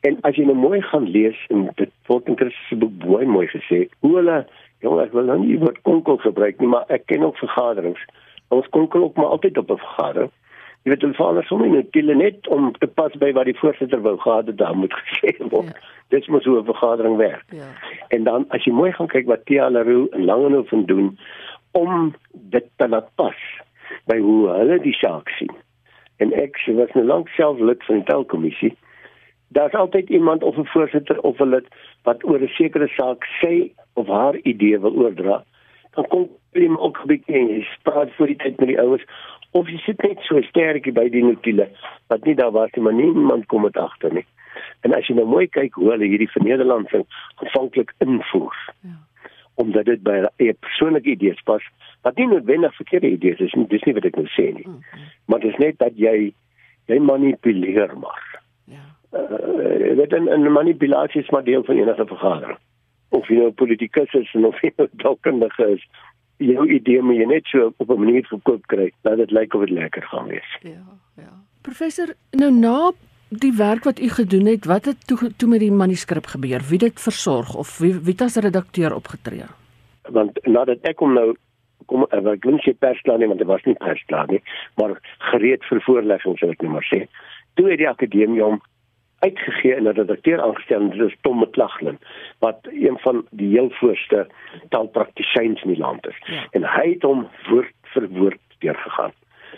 En 0.06 0.18
as 0.28 0.36
jy 0.38 0.44
nou 0.46 0.56
mooi 0.56 0.80
gaan 0.82 1.08
lees 1.10 1.38
en 1.52 1.68
dit 1.76 1.90
word 2.06 2.28
in 2.30 2.36
Christus 2.38 2.68
se 2.70 2.76
boek 2.78 2.94
baie 3.02 3.26
mooi 3.26 3.46
gesê, 3.50 3.86
hoe 4.04 4.14
hulle 4.16 4.38
jong 4.84 5.00
ek 5.02 5.14
wil 5.16 5.26
nou 5.26 5.38
nie 5.42 5.58
woord 5.58 5.80
konkel 5.88 6.20
gebruik 6.22 6.60
nie, 6.62 6.70
maar 6.70 6.86
ek 6.94 7.08
ken 7.10 7.26
ook 7.26 7.40
vergaderings. 7.42 8.04
Ons 8.54 8.68
konkel 8.74 9.08
ook 9.08 9.18
maar 9.18 9.34
altyd 9.34 9.58
op 9.58 9.70
'n 9.70 9.82
vergadering. 9.82 10.30
Jy 10.84 10.90
weet 10.92 11.02
hulle 11.02 11.18
vader 11.18 11.44
sommer 11.44 11.68
net 11.68 11.88
hulle 11.92 12.14
net 12.14 12.48
om 12.48 12.70
te 12.78 12.86
pas 12.86 13.12
by 13.20 13.32
wat 13.32 13.44
die 13.44 13.58
voorsitter 13.58 14.00
wou 14.00 14.16
gehad 14.18 14.46
het 14.46 14.56
daar 14.56 14.76
moet 14.76 14.94
gesê 15.00 15.34
word. 15.50 15.66
Ja. 15.74 15.80
Dit 16.08 16.28
moet 16.28 16.42
so 16.42 16.58
'n 16.58 16.64
vergadering 16.64 17.16
werk. 17.16 17.44
Ja. 17.50 17.68
En 18.08 18.24
dan 18.24 18.44
as 18.48 18.64
jy 18.64 18.72
mooi 18.72 18.92
gaan 18.92 19.06
kyk 19.06 19.26
wat 19.26 19.44
Tia 19.44 19.68
Leroux 19.68 20.08
en 20.12 20.24
Langehoven 20.24 20.86
doen 20.86 21.18
om 21.72 22.14
dit 22.32 22.64
te 22.76 22.88
laat 22.88 23.10
pas 23.14 23.36
by 24.06 24.18
hoe 24.18 24.48
hulle 24.48 24.78
die 24.78 24.94
saak 24.94 25.28
sien. 25.28 25.52
En 26.16 26.32
ek 26.32 26.56
was 26.66 26.92
nou 26.94 27.04
lank 27.06 27.28
self 27.28 27.58
lid 27.58 27.84
van 27.84 27.94
die 27.94 28.04
telkommissie. 28.04 28.76
Daar's 29.48 29.72
altyd 29.72 30.08
iemand 30.08 30.42
of 30.42 30.56
'n 30.56 30.64
voorsitter 30.64 31.20
of 31.20 31.38
'n 31.38 31.48
lid 31.48 31.66
wat 32.02 32.24
oor 32.24 32.40
'n 32.40 32.48
sekere 32.48 32.88
saak 32.88 33.24
sê 33.42 33.70
of 33.92 34.06
haar 34.06 34.36
idee 34.36 34.78
wil 34.80 34.94
oordra. 34.94 35.44
Dan 35.90 36.06
kom 36.06 36.28
jy 36.52 36.68
ook 36.76 36.98
'n 37.02 37.06
bietjie 37.06 37.34
en 37.34 37.48
jy 37.48 37.66
praat 37.82 38.10
vir 38.10 38.26
die 38.26 38.36
tyd 38.36 38.58
met 38.58 38.68
die 38.68 38.80
ouers 38.80 39.04
of 39.50 39.68
jy 39.68 39.78
sit 39.78 40.02
net 40.02 40.18
so 40.20 40.40
sterk 40.42 40.92
by 40.94 41.08
die 41.08 41.24
notule 41.24 41.68
wat 42.08 42.24
nie 42.24 42.34
daar 42.34 42.52
was 42.52 42.70
nie 42.76 42.82
maar 42.82 42.94
niemand 42.94 43.46
kom 43.46 43.62
dit 43.62 43.76
agter 43.76 44.12
nie. 44.12 44.26
En 44.80 44.94
as 44.94 45.06
jy 45.06 45.14
nou 45.14 45.26
mooi 45.26 45.46
kyk 45.46 45.74
hoe 45.74 45.90
hulle 45.90 46.04
hierdie 46.04 46.30
vernederlandsing 46.30 47.06
aanvanklik 47.34 47.92
invoer. 47.98 48.56
Ja. 48.80 48.96
Omdat 49.54 49.84
dit 49.84 50.02
by 50.02 50.26
'n 50.38 50.56
persoonlike 50.60 51.10
idees 51.10 51.40
pas 51.44 51.62
wat 52.02 52.16
nie 52.16 52.26
noodwendig 52.26 52.74
verkeerde 52.74 53.10
idees 53.10 53.38
is 53.38 53.52
nie, 53.52 53.66
dis 53.66 53.82
nie 53.82 53.94
wat 53.94 54.04
ek 54.04 54.16
nou 54.16 54.26
sê 54.26 54.52
nie. 54.54 54.66
Mm 54.66 54.72
-hmm. 54.74 55.06
Maar 55.26 55.40
dit 55.40 55.50
is 55.50 55.58
net 55.58 55.78
dat 55.78 55.92
jy 55.96 56.32
jy 56.86 56.98
manipuleer 56.98 57.98
maar. 57.98 58.27
Uh, 59.12 59.96
dit 59.96 60.12
'n 60.12 60.52
manipulasie 60.52 61.22
is 61.22 61.30
maar 61.30 61.44
deel 61.44 61.64
van 61.64 61.76
enige 61.76 62.06
vergadering. 62.06 62.58
Of 63.08 63.28
jy 63.28 63.36
nou 63.36 63.50
politikus 63.50 64.12
is 64.12 64.34
of 64.34 64.60
jy 64.60 64.72
nou 64.76 64.88
dalkundige 64.92 65.66
is, 65.66 65.88
jou 66.36 66.68
idee 66.68 67.02
moet 67.02 67.16
jy 67.16 67.26
net 67.26 67.46
so 67.46 67.72
op 67.76 67.90
'n 67.90 67.98
manier 67.98 68.26
verkoop 68.26 68.66
kry 68.66 68.92
dat 69.02 69.16
dit 69.16 69.30
lyk 69.30 69.54
of 69.54 69.60
dit 69.60 69.70
lekker 69.70 70.02
gaan 70.02 70.26
wees. 70.26 70.58
Ja, 70.60 70.84
ja. 71.16 71.32
Professor, 71.62 72.14
nou 72.30 72.52
na 72.52 72.92
die 73.28 73.52
werk 73.52 73.84
wat 73.84 74.00
u 74.00 74.08
gedoen 74.08 74.46
het, 74.46 74.64
wat 74.64 74.84
het 74.84 75.06
toe 75.06 75.32
toe 75.36 75.48
met 75.48 75.60
die 75.60 75.72
manuskrip 75.72 76.26
gebeur? 76.26 76.60
Wie 76.68 76.78
dit 76.78 77.00
versorg 77.00 77.54
of 77.54 77.78
wie 77.78 77.94
wie 77.94 78.16
as 78.24 78.36
redakteur 78.36 78.94
opgetree? 78.94 79.48
Want 80.02 80.46
nadat 80.46 80.78
ek 80.82 80.98
hom 80.98 81.12
nou 81.12 81.36
kom 81.86 82.04
ek 82.10 82.44
wil 82.44 82.58
nie 82.60 82.74
persklaar 82.74 83.18
nie 83.18 83.26
want 83.26 83.38
dit 83.38 83.48
was 83.48 83.64
nie 83.64 83.74
persklaar 83.74 84.26
nie, 84.28 84.42
maar 84.76 85.00
gereed 85.32 85.64
vir 85.64 85.80
voorleggings 85.80 86.40
sou 86.40 86.50
ek 86.50 86.62
net 86.62 86.72
maar 86.72 86.88
sê. 86.88 87.06
Toe 87.54 87.70
het 87.70 87.78
die 87.78 87.88
akademie 87.88 88.42
hom 88.42 88.60
uitgegee 89.18 89.74
en 89.74 89.82
'n 89.82 89.98
redakteur 90.00 90.40
aangestel 90.40 90.80
en 90.80 90.90
dit 90.90 91.08
is 91.08 91.16
Tom 91.20 91.38
McLaughlin 91.38 91.98
wat 92.38 92.58
een 92.70 92.98
van 92.98 93.26
die 93.30 93.48
heel 93.48 93.70
voorste 93.70 94.26
taalpraktisyns 94.68 95.62
in 95.62 95.72
die 95.72 95.80
land 95.80 96.06
is. 96.06 96.18
Ja. 96.24 96.46
En 96.50 96.62
hy 96.64 96.90
het 96.90 97.02
hom 97.02 97.28
woord 97.48 97.74
vir 97.82 98.08
woord 98.08 98.40
deurgegaan. 98.58 99.12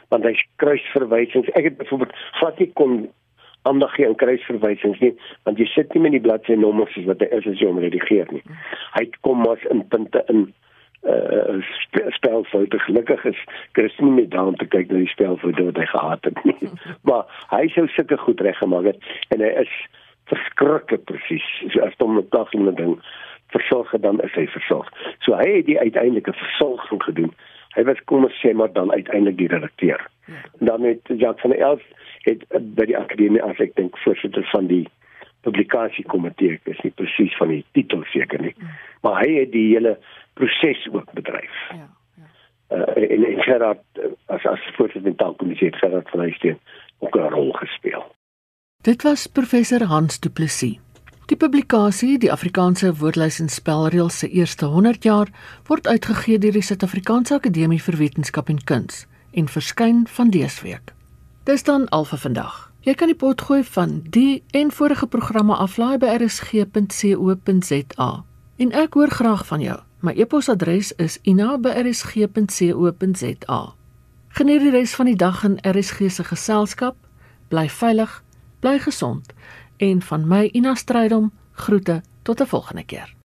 Want 0.09 0.25
hy 0.25 0.35
kruisverwysings, 0.57 1.49
ek 1.49 1.65
het 1.65 1.77
byvoorbeeld 1.77 2.17
glad 2.33 2.59
nie 2.59 2.71
kon 2.73 3.11
aandag 3.63 3.95
gee 3.95 4.07
aan 4.07 4.15
kruisverwysings 4.15 4.99
nie, 4.99 5.15
want 5.43 5.59
jy 5.59 5.67
sit 5.67 5.93
nie 5.95 6.03
met 6.03 6.15
die 6.17 6.21
bladsy 6.25 6.57
nommers 6.57 6.93
soos 6.97 7.05
wat 7.05 7.21
hy 7.21 7.29
is 7.37 7.47
as 7.47 7.61
jy 7.61 7.69
hom 7.69 7.79
redigeer 7.79 8.31
nie. 8.33 8.43
Hy 8.97 9.05
kom 9.21 9.43
mas 9.45 9.65
in 9.73 9.85
punte 9.89 10.25
in 10.33 10.55
uh 11.09 11.63
spelfoute 12.09 12.79
gelukkig 12.79 13.25
is 13.25 13.39
Christine 13.73 14.11
met 14.11 14.31
daan 14.31 14.55
te 14.55 14.67
kyk 14.67 14.91
na 14.91 15.01
die 15.01 15.09
spelfoute 15.09 15.65
wat 15.65 15.79
hy 15.81 15.87
gehad 15.87 16.25
het 16.29 16.45
nie. 16.45 16.71
maar 17.09 17.25
hy 17.49 17.69
sou 17.73 17.87
sulke 17.89 18.19
goed 18.21 18.41
reggemaak 18.41 18.85
het 18.85 19.11
en 19.29 19.41
hy 19.41 19.49
is 19.65 19.73
verskriklik 20.33 21.05
presies 21.09 21.47
so 21.73 21.81
as 21.87 21.97
hom 21.99 22.15
met 22.19 22.31
dag 22.31 22.53
in 22.53 22.69
'n 22.69 22.75
ding 22.75 22.99
versorg 23.51 23.91
dan 24.01 24.21
is 24.21 24.35
hy 24.35 24.47
versorg. 24.47 24.93
So 25.19 25.35
hy 25.35 25.49
het 25.57 25.67
die 25.67 25.79
uiteindelike 25.79 26.33
versorging 26.33 27.03
gedoen. 27.03 27.33
Hy 27.75 27.85
was 27.89 28.03
kom 28.05 28.25
ons 28.25 28.39
sê 28.45 28.53
maar 28.55 28.73
dan 28.73 28.93
uiteindelik 28.93 29.39
die 29.39 29.49
redakteur. 29.49 30.07
Ja. 30.27 30.43
Dan 30.59 30.83
het 30.83 31.03
Jacques 31.07 31.41
van 31.41 31.51
der 31.51 31.61
Elf 31.61 31.83
het 32.29 32.45
by 32.77 32.87
die 32.91 32.99
akademie 32.99 33.43
as 33.43 33.59
ek 33.59 33.75
dink 33.75 33.99
voorsitter 34.05 34.47
van 34.53 34.67
die 34.67 34.87
publikasiekomitee, 35.47 36.59
ek 36.59 36.75
is 36.75 36.81
nie 36.85 36.93
presies 36.97 37.37
van 37.41 37.49
die 37.49 37.65
titel 37.73 38.03
seker 38.13 38.43
nie. 38.43 38.55
Mm. 38.59 38.75
Maar 39.03 39.23
hy 39.23 39.31
het 39.39 39.53
die 39.55 39.69
hele 39.73 39.97
proses 40.41 40.89
ook 40.93 41.13
bedryf. 41.13 41.57
Ja. 41.69 41.89
ja. 42.21 42.29
Uh, 42.77 43.11
en 43.15 43.25
en 43.33 43.43
Gerard 43.47 43.83
uh, 43.99 44.13
as 44.27 44.47
as 44.47 44.69
voorsitter 44.77 45.13
van 45.17 45.29
die 45.29 45.37
kommissie 45.37 45.71
het 45.71 45.81
Gerard 45.83 46.11
van 46.11 46.21
Huisteen 46.27 46.59
ook 46.99 47.17
'n 47.17 47.33
rol 47.37 47.53
gespeel. 47.53 48.05
Dit 48.83 49.03
was 49.03 49.27
professor 49.27 49.83
Hans 49.85 50.21
Du 50.21 50.31
Plessis. 50.31 50.79
Die 51.31 51.37
publikasie, 51.37 52.19
die 52.19 52.33
Afrikaanse 52.33 52.95
woordlys 52.99 53.41
en 53.41 53.49
spelreëls 53.49 54.19
se 54.19 54.29
eerste 54.29 54.67
100 54.67 55.03
jaar, 55.03 55.29
word 55.67 55.87
uitgegee 55.87 56.39
deur 56.39 56.53
die 56.53 56.63
Suid-Afrikaanse 56.63 57.35
Akademie 57.35 57.83
vir 57.83 57.97
Wetenskap 57.97 58.49
en 58.49 58.65
Kuns 58.65 59.07
en 59.33 59.49
verskyn 59.49 60.07
van 60.07 60.31
dese 60.31 60.63
week. 60.63 60.95
Dis 61.45 61.63
dan 61.63 61.89
al 61.89 62.05
vir 62.05 62.19
vandag. 62.19 62.73
Jy 62.81 62.95
kan 62.95 63.13
die 63.13 63.19
potgooi 63.19 63.63
van 63.65 64.01
die 64.11 64.43
en 64.51 64.71
vorige 64.73 65.07
programme 65.07 65.55
aflaai 65.55 65.99
by 66.01 66.07
rsg.co.za. 66.17 68.11
En 68.59 68.73
ek 68.73 68.95
hoor 68.95 69.11
graag 69.21 69.47
van 69.47 69.61
jou. 69.61 69.79
My 70.01 70.13
e-posadres 70.17 70.93
is 70.97 71.19
ina@rsg.co.za. 71.23 73.75
Geniet 74.29 74.61
die 74.61 74.71
res 74.71 74.95
van 74.95 75.07
die 75.07 75.17
dag 75.17 75.45
in 75.45 75.59
RSG 75.61 75.99
se 76.09 76.25
geselskap. 76.25 76.97
Bly 77.49 77.69
veilig, 77.69 78.23
bly 78.61 78.79
gesond 78.79 79.33
en 79.77 80.03
van 80.03 80.29
my 80.29 80.49
Ina 80.53 80.75
Strydom 80.75 81.33
groete 81.53 82.03
tot 82.23 82.41
'n 82.41 82.47
volgende 82.47 82.85
keer. 82.85 83.20